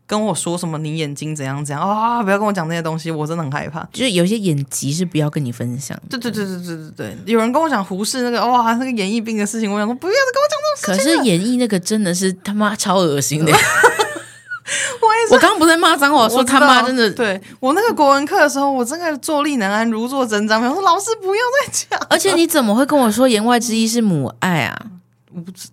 [0.07, 0.77] 跟我说什么？
[0.77, 2.23] 你眼睛怎样怎样啊、哦！
[2.23, 3.85] 不要跟我讲那些东西，我真的很害怕。
[3.91, 5.99] 就是有些眼疾是不要跟你分享。
[6.09, 11.13] 对对对对对对对，有人跟我讲胡适那个哇那个演艺病的事情，我想说不要再跟我讲这种事情。
[11.13, 13.51] 可是演艺那个真的是他妈超恶心的。
[14.99, 17.09] 我也是，我刚刚不是在骂脏话，说他妈真的。
[17.11, 20.61] 对我那个国文课的时候，我真的坐立难安，如坐针毡。
[20.61, 22.07] 我说老师不要再讲。
[22.09, 24.85] 而且你怎么会跟我说言外之意是母爱啊？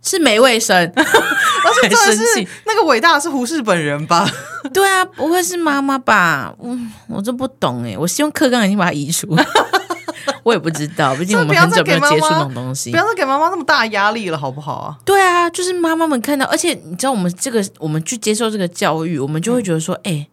[0.03, 4.29] 是没卫生， 而且真的是那个伟大的是胡适本人吧？
[4.72, 6.55] 对啊，不会是妈妈吧？
[6.59, 6.77] 我
[7.09, 9.29] 我这不懂哎，我希望课纲已经把它移除。
[10.42, 12.90] 我也不知道，毕竟我们很久没有接触那种东西。
[12.90, 14.96] 不要再给妈妈那么大压力了，好不好啊？
[15.05, 20.27] 对啊，就是妈妈们看到，而且你知道，我们这个我们去接受这个教育，我们就会觉得说，哎、嗯。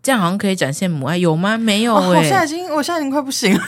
[0.00, 1.58] 这样好像可以展现母爱，有吗？
[1.58, 3.60] 没有哎、欸哦，我现在已经，我现在已经快不行了，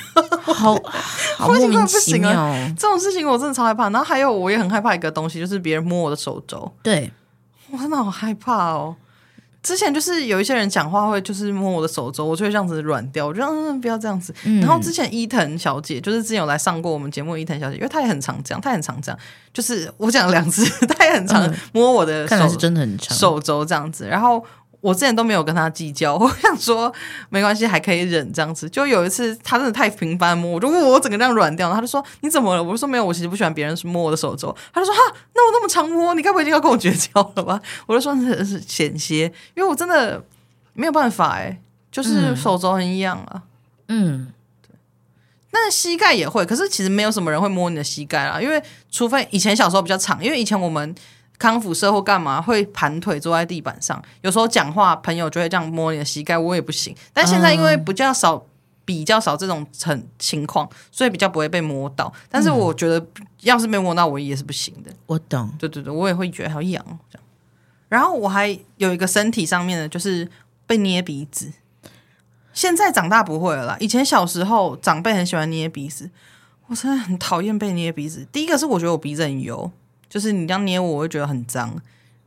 [0.42, 0.74] 好，
[1.38, 2.52] 好莫名其妙。
[2.76, 3.90] 这种事情我真的超害怕。
[3.90, 6.70] 然后还有，我也很害怕一个东西，就是别人摸我的手肘。
[6.82, 7.12] 对，
[7.70, 8.96] 我真的好害怕哦。
[9.62, 13.26] 之前就是有一些人讲话会就是摸我的手肘，我就会这样子软掉。
[13.26, 14.34] 我就嗯，不要这样子。
[14.44, 19.18] 嗯、然后之前伊藤小姐，就是之前有来上过我们节目，伊藤小姐，因为她也很常这样，她也很常这样。
[19.52, 24.06] 就是我讲两次， 她也很常摸我的手，嗯、看来是真的很常手肘这样子。
[24.06, 24.42] 然后。
[24.80, 26.90] 我之前都没有跟他计较， 我想说
[27.28, 28.68] 没关系，还可以忍这样子。
[28.70, 32.62] 就有一次他真的太频繁摸，我就问我整个这样软掉，他就说你怎么了？
[32.62, 34.56] 我就说没有，我其实不喜欢别人摸我的手肘。
[34.72, 35.00] 他就说哈，
[35.34, 37.60] 那我那么常摸，你该不会一定要跟我绝交了吧？
[37.86, 40.24] 我就说是是险些，因为我真的
[40.72, 41.60] 没有办法哎，
[41.92, 43.42] 就是手肘很痒啊。
[43.88, 44.74] 嗯，对。
[45.52, 50.94] 那膝盖也会，可是其实没有什么人会摸你的膝盖啦，因为除非以前小时候比较长，因为以前我们。
[51.40, 56.94] 康复社或干嘛会盘腿坐在地板上，有时候讲话朋友就会这样摸你的膝盖，我也不行。
[57.14, 58.44] 但现在因为比较少，
[58.84, 62.12] 比较少这种情情况，所以比较不会被摸到。
[62.28, 63.04] 但是我觉得
[63.40, 64.92] 要是被摸到，我也是不行的。
[65.06, 67.24] 我懂，对对对，我也会觉得好痒这样。
[67.88, 70.28] 然后我还有一个身体上面的，就是
[70.66, 71.50] 被捏鼻子。
[72.52, 76.10] 现在长大不会了啦，以前小时候长辈很喜欢捏鼻子，
[76.66, 78.26] 我真的很讨厌被捏鼻子。
[78.30, 79.72] 第一个是我觉得我鼻子很油。
[80.10, 81.74] 就是你这样捏我，我会觉得很脏。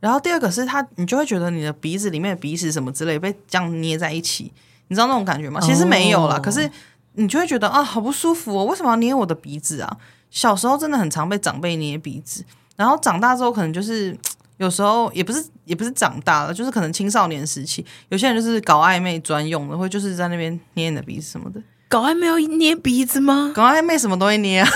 [0.00, 4.52] 然后第二个是它，你就会觉得你的鼻子里面的鼻屎什么之类被这样捏在一起，
[4.88, 5.60] 你知道那种感觉吗？
[5.60, 6.68] 其实没有啦，可是
[7.12, 9.96] 你就会觉得啊，好不舒服哦，为什么要捏我的鼻子啊？
[10.30, 12.44] 小时候真的很常被长辈捏鼻子，
[12.76, 14.16] 然后长大之后可能就是
[14.58, 21.62] 有时候也不是也不是长大了，就是可能青少年时期，有些人就是搞暧昧专用的，会就是在那边捏你的鼻子什么的。
[21.88, 23.52] 搞暧昧要捏鼻子吗？
[23.54, 24.68] 搞暧昧什么都会捏啊，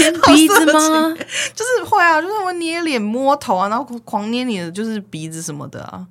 [0.08, 1.14] 捏鼻子吗？
[1.54, 6.06] 就是会啊，就是会捏脸、摸头啊，然后狂捏你的就是鼻子什么的啊，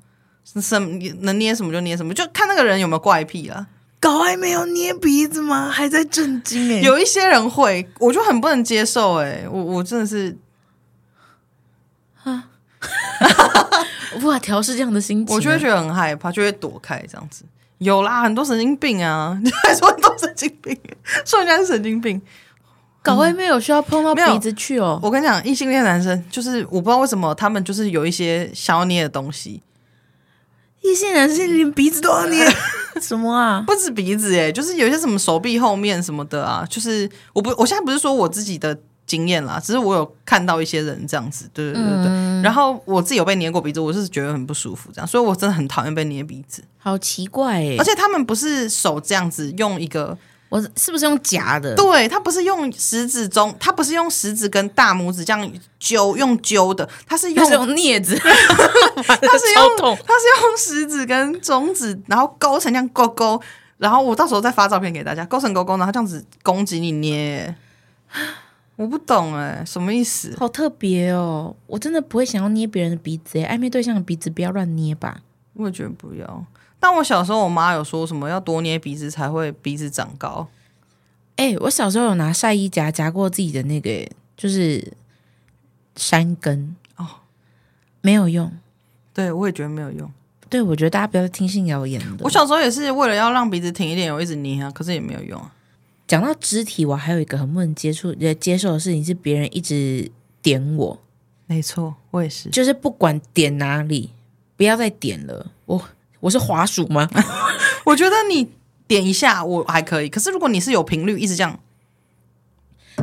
[0.46, 0.88] 什么
[1.22, 3.68] 能捏什么就捏什么，就看那个人有没有怪癖啊。
[4.02, 5.70] 搞暧昧要捏鼻子吗？
[5.70, 6.82] 还在震惊哎、欸！
[6.84, 10.38] 有一些人会，我就很不能接受哎、欸，我我真的是
[12.24, 12.46] 啊，
[14.16, 17.44] 无法调试这样的心情，我就会觉得很害怕，就会躲开这样子。
[17.80, 19.38] 有啦，很多神经病啊！
[19.44, 20.78] 你 还说很多神经病，
[21.26, 22.22] 说人家是神经病，
[23.02, 25.00] 搞暧昧有需要碰到鼻子去哦。
[25.02, 29.62] 我跟你讲，异性恋男生就是我不知道为什么他们就是有一些想要捏的东西。
[30.82, 32.46] 异性男生连鼻子都要捏，
[33.02, 33.64] 什么啊？
[33.66, 36.66] 不止鼻子哎，就是有一些什么手臂后面什么的啊。
[36.70, 42.06] 就是我不，我现在不是说我自己的经验啦，只是我有看到一些人这样子，对对对对。
[42.08, 46.64] 嗯、然后我自己有被捏过鼻子，我是觉得很不舒服，这样，所以我真的很讨厌被捏鼻子。
[46.78, 47.76] 好奇怪哎！
[47.78, 50.18] 而且他们不是手这样子用一个。
[50.50, 51.76] 我是不是用夹的？
[51.76, 63.40] 对，他不是用食指中，他不是用食指跟大拇指这样揪，用揪的，他 是用，镊子，他是用，他是用食指跟中指，然后勾成这样勾勾，
[63.78, 67.56] 然后我到时候再发照片给大家，勾成勾勾，然后这样子攻击你捏，
[68.76, 70.36] 我不懂哎，什么意思？
[70.40, 75.20] 好特别哦，我真的不会想要捏别人的鼻子，暧昧对象的鼻子不要乱捏吧？
[75.54, 76.46] 我也觉得不要。
[76.80, 80.48] 但我小时候，我妈有说什么要多捏鼻子才会鼻子长高。
[81.36, 84.94] 哎、欸，我小时候有拿晒衣夹夹过自己的那个，就是
[85.96, 87.06] 山根哦，
[88.02, 88.52] 没有用。
[89.14, 90.10] 对，我也觉得没有用。
[90.50, 92.24] 对，我觉得大家不要听信谣言的。
[92.24, 95.54] 我小时候也是为了要让鼻子挺一点，我一直捏啊，可是也没有用啊。
[96.08, 100.10] 讲到肢体，我还有一个很不能接触、也接受的事情是别人一直
[100.42, 101.00] 点我。
[101.46, 104.12] 没错，我也是，就是不管点哪里，
[104.58, 105.82] 不要再点了，我。
[106.20, 107.08] 我是滑鼠吗？
[107.86, 108.50] 我觉得你
[108.88, 111.60] 点一下我还可以，可是如果你是有频率一直这样，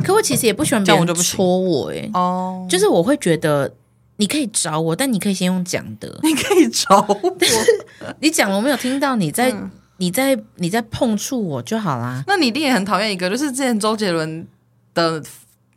[0.03, 3.73] 可我其实也不喜欢别人戳我哎哦，就是我会觉得
[4.17, 7.37] 你可以找我，但你可以先用讲的， 你可以找我，
[8.21, 12.23] 你讲了我没有听到你在、嗯、你在你在碰触我就好啦。
[12.27, 14.47] 那你一定也很讨厌一个，就是之前周杰伦
[14.93, 15.23] 的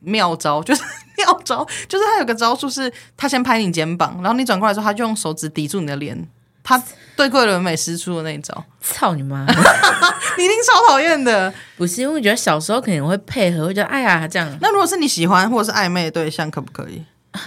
[0.01, 0.83] 妙招，就是
[1.17, 6.29] 妙招，就是他有个招数是，他先拍你肩膀，然后你转过来之后，他就用手指抵住你的脸。
[6.63, 6.83] 他
[7.17, 9.45] 对桂纶镁使出的那一招，操你妈！
[10.39, 11.53] 你一定超讨厌的。
[11.77, 14.59] 不是因为我觉得小时候可能会配合，会觉得哎呀这样。
[14.61, 17.03] 那如果是你喜欢或者是暧昧的对象，可不可以？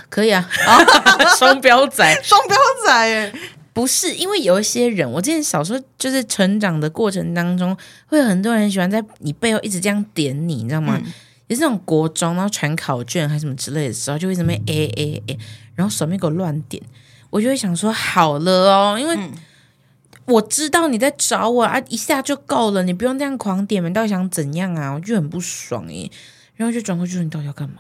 [0.09, 0.47] 可以啊，
[1.37, 3.33] 双标仔，双标仔哎，
[3.73, 7.75] 不是因为有一些人，我之前小时候就是成长的过程当中，
[8.07, 10.97] 会有很多人喜欢在你背后一直这样点你，你知道吗？
[11.03, 11.11] 嗯、
[11.47, 15.39] 也是那种国中然后传考卷还是什么之类的时候，就会什么 A A A，
[15.75, 16.81] 然后手面给我乱点。
[17.33, 19.17] 我就会想说好了哦，因为
[20.25, 24.93] 我知道你在找我啊，一下就够了，你不用这样狂点，你到底想怎样啊？
[24.93, 26.11] 我就很不爽耶，
[26.55, 27.77] 然后就转过去说你到底要干嘛？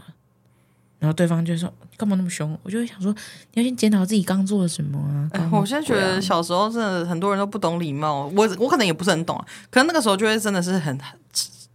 [0.97, 2.57] 然后对方就说干嘛那么凶？
[2.63, 3.13] 我就会想说
[3.53, 5.29] 你要先检讨自己刚做了什么啊。
[5.33, 10.99] 哎、我现在觉得小时候真的很多人都不懂礼貌，我我可能也不是很懂啊，可能那个时候就会真的是很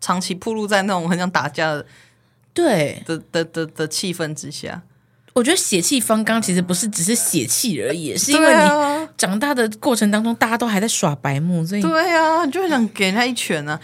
[0.00, 1.86] 长期暴露在那种很想打架的
[2.52, 4.82] 对的的的的气氛之下。
[5.38, 13.80] 我觉得血气方刚其实不是只是血气而已，是因为你长大的过程当中，大家都还在耍白目，所以对啊，你就是想给人家一拳呢、啊。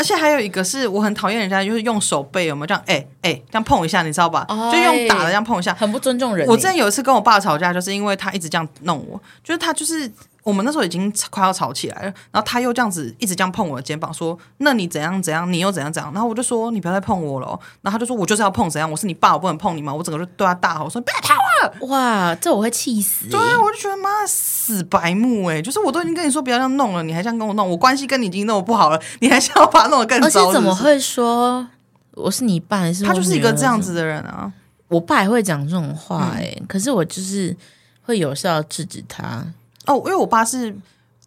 [0.00, 2.82] 而且还有一个是我很讨厌人家就是用手背，有没有这样？
[2.86, 4.46] 哎哎，这样碰一下，你知道吧？
[4.48, 6.48] 就用打的这样碰一下，很不尊重人。
[6.48, 10.10] 我之前有一次跟我爸吵架，就是因为他一直这样弄我，就是他就是。
[10.42, 17.46] 我们那时候已经快要吵起来了，然后他又这样子一直这样碰我的肩膀，说：“那你怎样怎样，你又怎样怎样。”然后我就说：“你不要再碰我了。”
[17.82, 18.90] 然后他就说：“我就是要碰怎样？
[18.90, 21.42] 我是你爸，我不能碰你吗？”我整个就对他大吼说：“不要碰我！”
[21.82, 23.30] 哇，这我会气死、欸！
[23.30, 30.38] 对啊，我就觉得妈死白目哎、欸，就是我都已经跟你说不要这样弄了，你还这样跟我弄，我关系跟你已经弄不好了，你还想要把它弄得更糟是是？
[30.38, 31.66] 而且怎么会说
[32.14, 32.78] 我是你爸？
[32.78, 34.52] 还是他就是一个这样子的人啊？
[34.88, 37.56] 我爸也会讲这种话哎、欸，嗯、可是我就是
[38.02, 39.44] 会有效制止他
[39.86, 40.74] 哦，因为我爸是。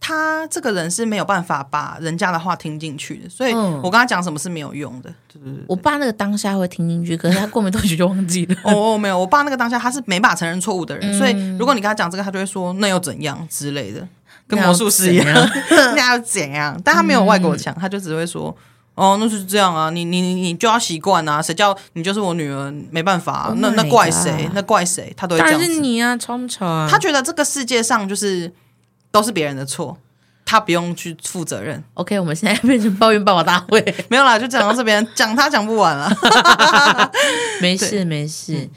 [0.06, 5.10] 他这个人是没有办法把人家的话听进去的，所以我跟他讲什么是没有用的。
[5.32, 8.56] 对对对，我爸那个当下会听进去，可是他过没多久就忘记了。
[8.66, 14.06] 哦哦，没有，我爸那个当下他是没办法承认错误的人，嗯、所以如果你跟他讲这个，他就会说那又怎样之类的，
[14.46, 15.50] 跟魔术师一样，
[15.96, 16.78] 那又怎样？
[16.84, 18.54] 但他没有外国腔，他就只会说
[18.96, 24.50] 哦，那是这样啊，你你你你就要习惯啊，谁叫你就是我女儿，没办法、啊，oh、那那怪谁？
[24.54, 25.14] 那怪谁？
[25.16, 25.66] 他都会这样子。
[25.66, 26.90] 是你啊，吵不吵啊？
[26.92, 28.52] 他觉得这个世界上就是。
[29.14, 29.96] 都是别人的错，
[30.44, 31.84] 他不用去负责任。
[31.94, 36.12] OK，我们现在变成抱怨抱抱大会， 没有啦，就讲到这边，讲他讲不完了。
[37.62, 38.70] 没事没事，嗯、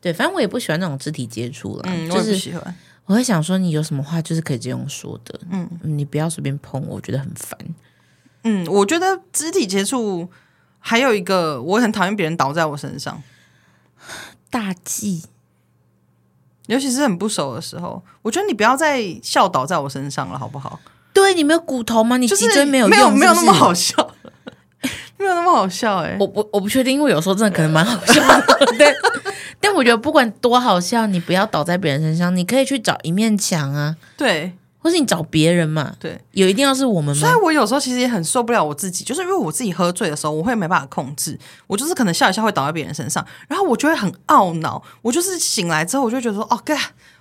[0.00, 2.76] 对，反正我也不喜欢那种肢体接触了，嗯，就是、喜欢。
[3.06, 7.56] 我会想说，你有什么话就是可以这样说的，嗯，你不要随便碰我，我觉得很烦。
[8.42, 10.28] 嗯，我觉得肢体接触
[10.80, 13.22] 还有一个，我很讨厌别人倒在我身上，
[14.50, 15.22] 大忌。
[16.66, 20.80] 尤其是很不熟的时候，我觉得你不要再笑倒在我身上了，好不好？
[21.12, 22.16] 对，你没有骨头吗？
[22.16, 23.94] 你脊椎没有没有没有那么好笑，
[25.18, 26.16] 没有那么好笑哎、欸！
[26.18, 28.44] 我不我不确定，因为有时候真的可能蛮好笑的。
[28.78, 28.94] 但
[29.60, 33.96] 但我觉得不管多好笑，你不要倒在别人身上，你可以去找一面墙啊。
[34.16, 34.52] 对。
[34.84, 35.94] 或是你找别人嘛？
[35.98, 37.20] 对，有一定要是我们吗？
[37.22, 44.82] 所以我有时候其实也很受不了我自己，就是因为我自己喝醉的时候，我会没办法控制，我就是可能笑一笑会倒在别人身上，然后我就会很懊恼。
[45.00, 46.76] 我就是醒来之后，我就觉得说，哦，哥，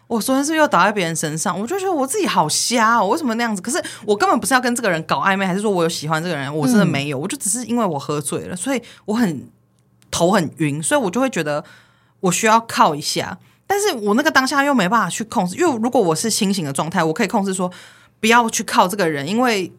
[0.08, 1.58] 我昨天是不是又倒在别人身上？
[1.58, 3.62] 我就觉得我自己好瞎哦，为什么那样子？
[3.62, 6.54] 可是我根本不是要跟这个人搞暧昧，还是说我有喜欢这个人？
[6.54, 9.47] 我真的没有，嗯、我就只是因为我喝醉了，所以我很
[10.12, 11.63] 头很晕，所以我就会觉得
[12.19, 13.39] 我需要靠一下。
[13.74, 17.72] 但是我那个当下又没办法去控制，因为如果我是清醒的状态，我可以控制说。
[18.20, 19.70] 不要去靠这个人，因为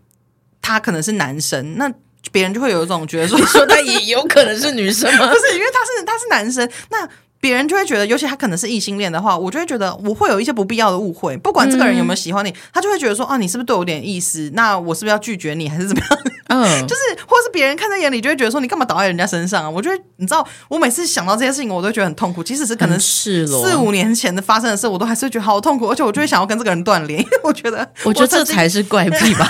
[0.60, 1.90] 他可能是男生，那
[2.32, 5.28] 别人就会有一种觉得说，你说他也有可能是女生吗？
[5.32, 7.08] 不是，因为他是他是男生，那。
[7.44, 11.36] 别人就会觉得，尤其他可能是异性恋的话，我就会觉得我会有一些不必要的误会。
[11.36, 14.50] 不管这个人有没有喜欢你，嗯、他就会觉得说，啊，你是不是对我有点意思？
[14.54, 16.18] 那我是不是要拒绝你，还是怎么样？
[16.48, 19.68] 嗯，就是或是别人看在眼里，就会觉得说，你干嘛倒在人家身上啊？
[19.68, 22.42] 我觉得你知道，我每次想到这些事情，我都觉得很痛苦。
[22.42, 29.46] 即使是可能四五年前的发生的事，我都还是会觉得好痛苦，而且我就会想要跟这个人断联，因为我觉得，我觉得这才是怪癖吧。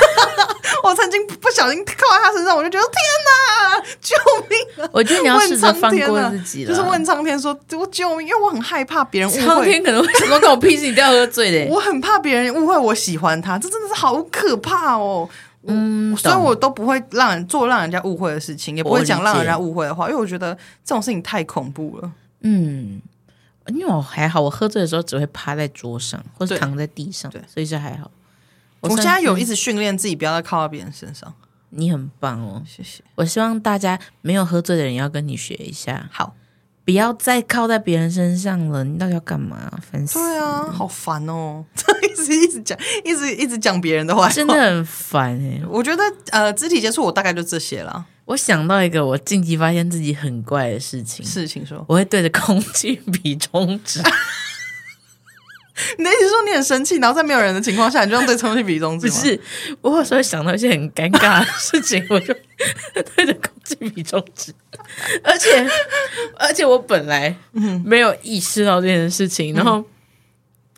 [0.85, 2.95] 我曾经不小心靠在他身上，我就觉得天
[3.25, 4.15] 哪，救
[4.51, 4.91] 命啊！
[4.93, 9.41] 我觉得你要试着放过自己了，就是问苍天说：“我救命！”因为我很害怕别人误会。
[9.41, 10.87] 苍天可能会什么跟我屁事？
[10.87, 11.65] 你都要喝醉的。
[11.73, 15.29] 我很怕别人误会我喜欢他，这真的是好可怕哦。
[15.67, 22.13] 嗯，所以我都不会让人做让人家误会的事情，也不会讲让人家误会的话，因为我觉得这种事情太恐怖了。
[22.43, 23.01] 嗯，
[23.69, 28.11] 因为我还好，我喝醉的时候只会趴在桌上或者躺在地上，对，所以这还好。
[28.91, 31.33] 我现在有一直训练自己，不要再靠到别人身上。
[31.71, 33.03] 你很棒哦，谢谢。
[33.17, 36.37] 我希望大家没有喝醉的人要跟你学一下，好，
[36.85, 38.85] 不要再靠在别人身上了。
[38.85, 39.73] 你到底要干嘛？
[39.91, 40.15] 烦死！
[40.19, 41.65] 对啊，好烦哦，
[42.03, 45.61] 一直一直讲，一直一直讲别人的话，真的很烦哎。
[45.69, 48.07] 我觉得呃，肢体接触我大概就这些了。
[48.27, 54.01] 我想到一个我近期发现自己很怪的事情，事情说，我会对着空气 比中指。
[55.99, 59.13] 你的意思说你很生气，然后在没有人的情况下，你就用对空气比中指吗？
[59.13, 59.41] 不是，
[59.81, 62.33] 我有时候会想到一些很尴尬的事情， 我就
[63.17, 64.55] 对着空气比中指。
[65.25, 65.69] 而且，
[66.37, 67.35] 而且我本来
[67.85, 69.85] 没有意识到这件事情，嗯、然后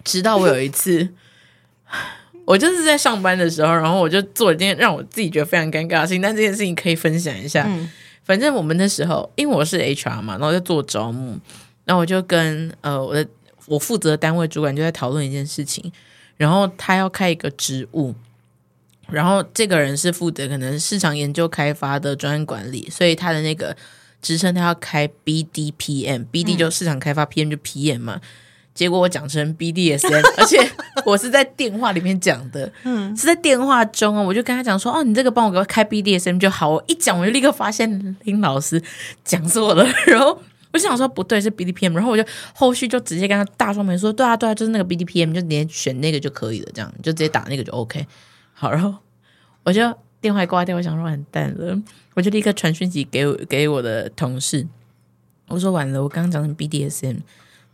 [0.02, 1.06] 直到我有一次，
[2.46, 6.22] 我就是在上班的时候，然后我就做了一件让我自己觉得非常尴尬的事情。
[6.22, 7.66] 但这件事情可以分享一下。
[7.68, 7.90] 嗯、
[8.24, 11.38] 反正我们那时候，因为我是 HR 嘛，然后就做招募，
[11.84, 13.28] 然后我就跟呃我的。
[13.66, 15.92] 我负责的单位主管就在讨论一件事情，
[16.36, 18.14] 然后他要开一个职务，
[19.10, 23.76] 然后这个人是负责可能市场研究开发的专案管理，所以他的那个
[24.22, 28.20] 职称他要开 BDPM，BD 就市场开发，PM 就 PM 嘛。
[28.74, 30.58] 结果我讲成 BDSM，而且
[31.06, 36.68] 我是在电话里面讲的，嗯，是在电话中哦，我就跟他讲说，哦，你这个帮我给我开 BDSM 就好。
[36.68, 38.82] 我一讲我就立刻发现林老师
[39.24, 40.40] 讲错了，然后。
[40.76, 48.06] 我想说不对，是 BDPM，然后我就后续就直接跟他大说明说，对啊对啊，就是那个 BDPM，就直接选那个就可以了，这样就直接打那个就 OK。
[48.52, 48.94] 好，然后
[49.64, 49.80] 我就
[50.20, 51.80] 电话挂掉，我想说完蛋了，
[52.14, 54.66] 我就立刻传讯息给我给我的同事，
[55.48, 57.20] 我说完了，我刚刚讲成 BDSM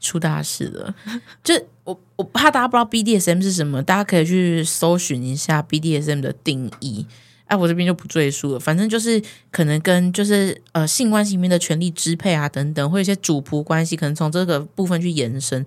[0.00, 0.94] 出大事了，
[1.42, 7.06] 就我我怕大家不知道 BDSM 是什么，大家可以去搜寻一下 BDSM 的定义。
[7.52, 15.66] 那、我这边就不赘述了，反正就是可能跟就是呃性关系里面的权力支配啊等等，或有一些主仆关系，可能从这个部分去延伸。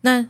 [0.00, 0.26] 那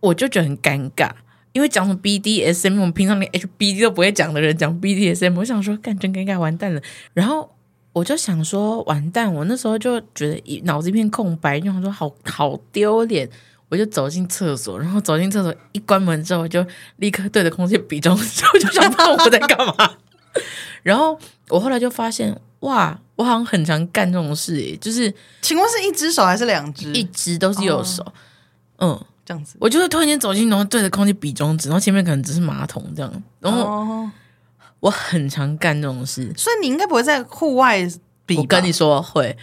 [0.00, 1.10] 我就觉得很尴尬，
[1.52, 6.82] 因为讲什么 BDSM，我们平常连 HBD 都不会讲的人讲 BDSM，我想说干真尴尬，完蛋了。
[7.14, 7.48] 然后
[7.92, 13.30] 我就想说完蛋，我那时候就觉得脑子一片空白，就想说好好丢脸。
[13.68, 16.64] 我就走进厕所，然后走进厕所一关门之后，我就
[16.98, 19.74] 立刻对着空气比中指，我 就想不知道我在干嘛。
[20.82, 21.18] 然后
[21.48, 25.12] 我后来就发现，哇，我好像很常干这种事诶，就是，
[25.42, 26.92] 请问是一只手还是两只？
[26.92, 28.02] 一只都是右手，
[28.76, 29.56] 哦、嗯，这样子。
[29.60, 33.22] 我就会突然间走进，然后对着空气比中指，然后前面可能只是马桶这样。
[33.40, 34.10] 然后、哦、
[34.80, 37.78] 我很常干这种事，所以你应该不会在户外
[38.24, 38.36] 比。
[38.36, 39.36] 我跟你说会，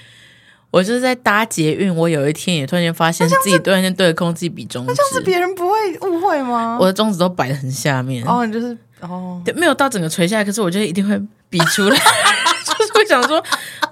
[0.72, 6.78] 我就是在搭捷运，我有一天也突然间发现自己突然间对着空气比中指，那这样子别人不会误会吗？
[6.80, 8.78] 我的中指都摆得很下面，哦，你就是。
[9.04, 11.96] 哦，对，没有到整个垂下来，可是我觉得一定会比出来，
[12.66, 13.44] 就是会想说，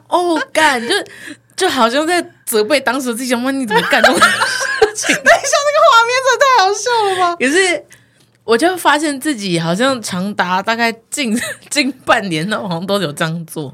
[0.07, 0.95] 哦，干，就
[1.55, 4.25] 就好像在责备当时自己，问你怎么干这种事
[4.95, 5.15] 情？
[5.15, 7.35] 等一下，那个画面真的太好笑了吧？
[7.35, 7.85] 可是
[8.43, 11.39] 我就发现自己好像长达大概近
[11.69, 13.73] 近半年，那好像都有这样做，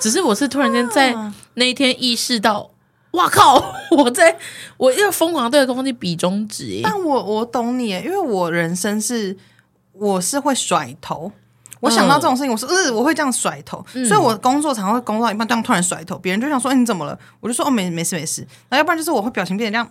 [0.00, 1.14] 只是我是突然间在
[1.54, 2.70] 那一天意识到。
[3.12, 3.74] 哇靠！
[3.90, 4.36] 我在
[4.76, 9.34] 我要疯狂对着空气比中指，但我我懂你，因为我人生是
[9.98, 11.30] 我是会甩头，
[11.80, 17.18] 我想到这种事情，我是呃我会这样甩头，嗯、所以我工作常会工作到一半这样突然甩头，别人就想说、欸、你怎么了？
[17.40, 19.90] 我就说哦没没事没事，那要不然就是我会表情变得这样，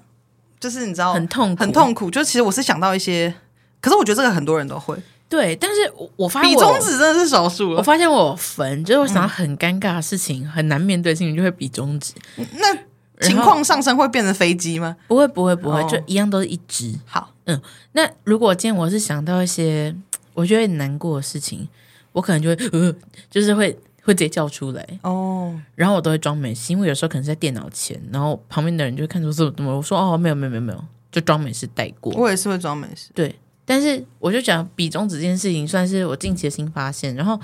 [0.59, 1.61] 就是你知道很痛苦。
[1.61, 3.33] 很痛苦，就其实我是想到一些，
[3.81, 4.97] 可是我觉得这个很多人都会。
[5.29, 12.13] 对，但是我发现我比中指真的是少数，我发现我烦就是我想到很尴尬的事情，嗯、很难面对的事情就会比中指，
[12.53, 12.77] 那。
[13.19, 14.95] 情况上升会变成飞机吗？
[15.07, 16.93] 不会，不会，不会，就一样都是一只。
[17.07, 19.93] 好，嗯，那如果今天我是想到一些
[20.33, 21.67] 我觉得很难过的事情，
[22.11, 22.95] 我可能就会呃，
[23.29, 25.59] 就是会会直接叫出来哦。
[25.75, 32.13] 然后我都会装没事，因为有时候可能是在电脑前，然后旁边的人就会看出是怎么，我说哦，没有，没有，没有，没有，就装没事带过。
[32.13, 33.09] 我也是会装没事。
[33.15, 33.35] 对，
[33.65, 37.39] 但是我就讲比中指这件事情，算是我近期的新发现，然后。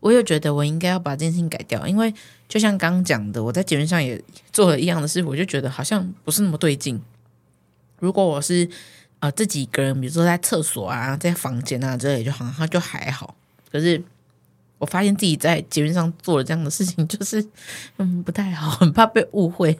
[0.00, 2.14] 我又觉得我应该要把这件事情改掉，因为
[2.46, 7.02] 就像刚刚讲的，我在节目上也做了一样的事，我就觉得好像不是那么对劲。
[7.98, 8.68] 如果我是
[9.20, 13.34] 呃自己一个人，比如说在厕所啊、在房间啊之类，就好像就还好。
[13.70, 14.02] 可是
[14.78, 17.44] 我发现自己在节目上做了这样的事情，就是
[17.98, 19.78] 嗯不太好，很怕被误会。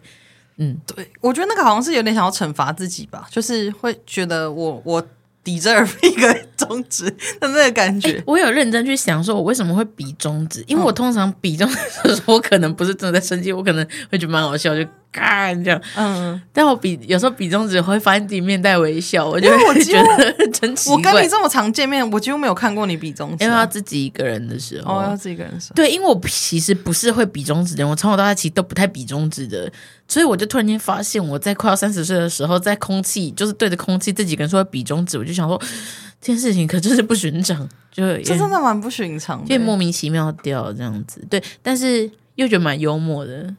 [0.56, 5.06] 嗯，对，我觉得那个好像是有点想要惩罚自己吧，就是会觉得我我。
[5.44, 7.08] deserve 一个中指
[7.40, 10.62] 的那个感觉， 我有认真去想，说我为什么会比中指？
[10.66, 14.86] 因为我通常比中指的时候，我可能不是真的在生气，我可能会觉得蛮好笑，就
[15.18, 15.82] 干这样。
[15.96, 20.96] 嗯，但我比有时候比中指会发现自己面带微笑，我就会觉得 真奇怪。
[20.96, 25.74] 我跟你这么常见面，我几乎没有看过你比中指，因为要自己一个人的时候，哦，要自己一个人的时候。
[25.74, 29.70] 对，因为我其实不是会比中指的人，我从小到大其实都不太比中指的。
[30.10, 35.60] 所以我就突然间发现，我在快要三十岁的时候，在空气就是对着空气，自己跟说比中指，我就想说
[36.18, 41.22] 这件事情可真是不寻常，就这真的蛮不寻常的，就莫名其妙掉这样子。
[41.28, 43.54] 对，但是又觉得蛮幽默的，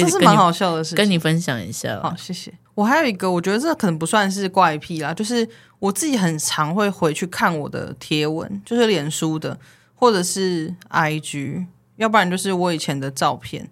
[0.00, 2.00] 所以这是蛮好笑的事情，跟你分享一下。
[2.02, 2.52] 好，谢谢。
[2.74, 9.58] 我还有一个，我觉得这可能不算是怪癖啦，就是我自己很常会回去看我的贴文，就是脸书的
[9.94, 11.66] 或者是 IG，
[11.96, 13.70] 要不然就是我以前的照片，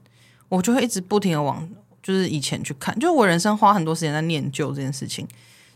[0.48, 1.68] 我就会一直不停的往。
[2.02, 5.24] 就是以前去看，就是我人生花很多时间在念旧这件事情，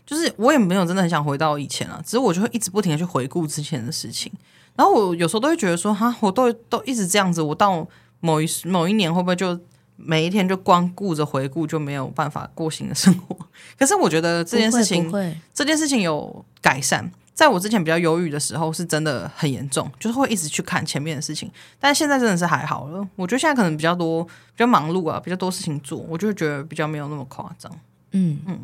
[0.05, 4.29] 就是我也没有真的很想回到以前了，只是我就会一直不停的去回顾之前的事情，
[4.75, 7.87] 然后我有时候都会觉得说，哈，我都都一直这样子，我到
[8.19, 9.57] 某一某一年会不会就
[9.97, 13.35] 每一天就光顾着回顾，就没有办法过新的生活？
[13.77, 15.11] 可是我觉得这件事情，
[15.53, 17.11] 这件事情有改善。
[17.33, 21.51] 在我之前比较忧郁的时候，是真的很严重，就是会一直去看前面的事情。
[21.79, 23.07] 但是现在真的是还好了。
[23.15, 27.71] 我觉得现在可能比较多、比较忙碌啊，比较多事情做，我就觉得比较没有那么夸张。
[28.13, 28.59] 嗯嗯，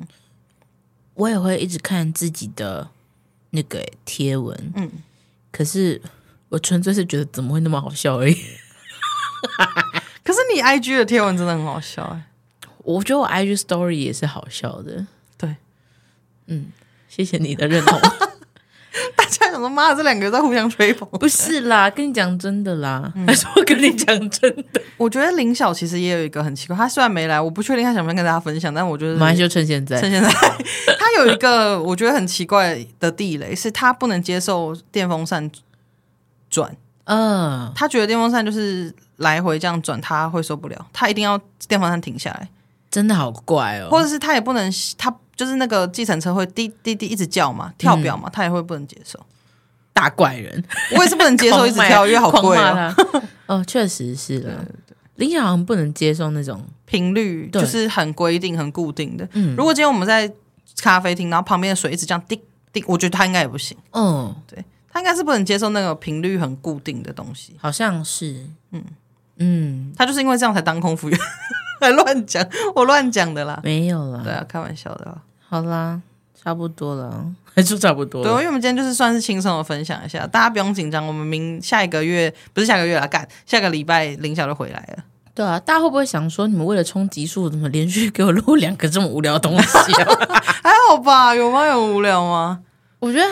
[1.14, 2.90] 我也会一直看自己的
[3.52, 4.90] 那个贴文，嗯，
[5.52, 6.02] 可是
[6.50, 8.36] 我纯粹是觉得怎么会那么好笑而已。
[10.24, 12.24] 可是你 IG 的贴文真的很好笑哎，
[12.80, 15.06] 我觉得我 IG Story 也是好笑的。
[15.38, 15.56] 对，
[16.48, 16.68] 嗯，
[17.10, 18.00] 谢谢你的认同。
[19.16, 21.08] 大家想说，妈的，这两个在互相吹捧。
[21.20, 24.80] 不是啦，跟你讲真的啦，嗯、还是我跟你讲真的。
[24.98, 30.30] 我觉得林晓其实也有一个很奇怪，他虽然没来，我不确定他想不想跟大家分享，但我觉得马上就趁现在，趁现在。
[31.00, 35.50] 他有一个我觉得很奇怪的地雷，是他不能接受电风扇
[36.50, 36.78] 转。
[37.06, 42.48] 嗯，他觉得电风扇就是来回这样转，他会受不了，他一定要电风扇停下来。
[42.90, 45.14] 真的好怪哦，或者是他也不能他。
[45.36, 49.20] 就是那个计程车会滴滴滴一直叫嘛，跳表嘛，嗯、他也会不能接受。
[49.92, 50.64] 大怪人，
[50.96, 52.96] 我也是不能接受一直跳，因为好贵啊。
[53.48, 54.64] 哦，确实是的。
[55.16, 59.28] 林晓好像不能接受那种频率，就是很规定、很固定的。
[59.34, 60.32] 嗯，如果今天我们在
[60.78, 62.40] 咖啡厅，然后旁边的水一直这样滴
[62.72, 63.76] 滴，我觉得他应该也不行。
[63.94, 67.56] 嗯，对，他应该是不能接受那个频率很固定的东西。
[67.60, 68.84] 好像是，嗯
[69.38, 71.20] 嗯，他就是因为这样才当空服员。
[71.82, 75.18] 还乱讲，我乱讲的啦，没有啦，对啊，开玩笑的啦。
[75.50, 76.00] 好啦，
[76.42, 78.24] 差不多了， 还是差不多。
[78.24, 81.06] 对，因为我们今天就是算是轻松的分享一下，大家不用紧张。
[81.06, 85.04] 我们明下一个月不是下个月了，干下个礼拜林晓就回来了。
[85.36, 90.08] 对啊，大家会不会想说，你们为了冲集数，怎么连续给我录两个这么无聊的东西啊？
[90.64, 91.66] 还好吧，有吗？
[91.66, 92.62] 有无聊吗？
[93.00, 93.26] 我觉得。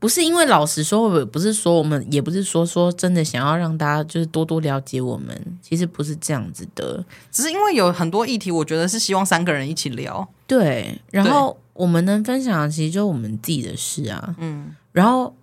[0.00, 10.26] 不是因为老实说，不是说我们，也不是说说真的想要让大家就是多多了解我们，其实不是这样子的，只是因为有很多议题，我觉得是希望三个人一起聊。
[10.46, 15.36] 对，然后我们能分享的其实就是我们自己的事啊，嗯，然后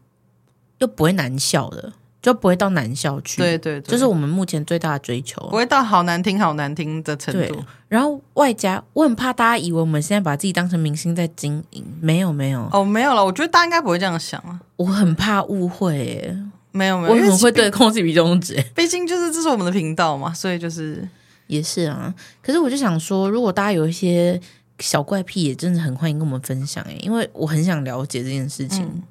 [0.79, 1.93] 又不会难笑的。
[2.27, 7.63] 就不会到男校去，对对对，这是我们目前最大的追求，不会到好难听、好难听的程度。
[7.87, 13.23] 然后外加，我很怕大家以为我们现在把自己当成明星在经营，没有没有哦，没有了。
[13.23, 14.59] 我觉得大家应该不会这样想啊。
[14.75, 16.37] 我很怕误会耶，
[16.73, 18.61] 没有没有，我很会对空气比中指。
[18.75, 21.07] 毕竟就是这是我们的频道嘛，所以就是
[21.47, 22.13] 也是啊。
[22.41, 24.37] 可是我就想说，如果大家有一些
[24.79, 28.83] 小怪癖，也真的很欢迎跟我们分享哎，因为我很想了解这件事情。
[28.83, 29.03] 嗯、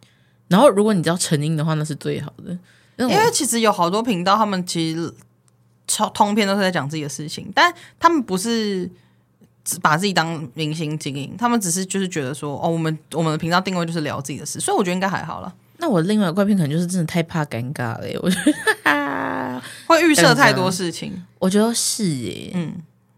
[0.49, 2.59] 然后如果你知道成因的话，那是最好的。
[2.99, 5.13] 因为其实有好多频道，他们其实
[5.87, 8.91] 超通篇都是在讲自己的事情，但他们不是
[9.65, 15.55] 只把自己当明星经营，他们只是就是觉得说，哦，我们我们的频道定位就是聊自己的事，所以我觉得应该还好了。
[15.79, 18.39] 那我另外怪癖可能就是真的太怕尴尬了，我觉
[18.85, 21.23] 得 会预设太多事情。
[21.39, 22.73] 我觉得是耶，嗯，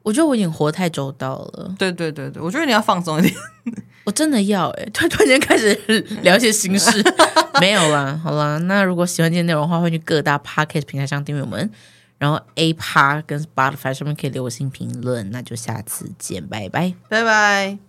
[0.09, 1.75] 我觉得我已经活太周到了。
[1.79, 3.35] 对对对对，我觉得你要放松一点。
[4.05, 5.75] 我真的要哎、欸，突 突然间开始
[6.23, 7.05] 聊一些心事，
[7.61, 11.71] 没有啦，好啦，那如果喜欢今天内容的话，会去各大 podcast 平台上订阅我们，
[12.17, 17.88] 然后 A Pod 跟 Spotify 上面可以留我新评论，那就下次见，拜拜，拜拜。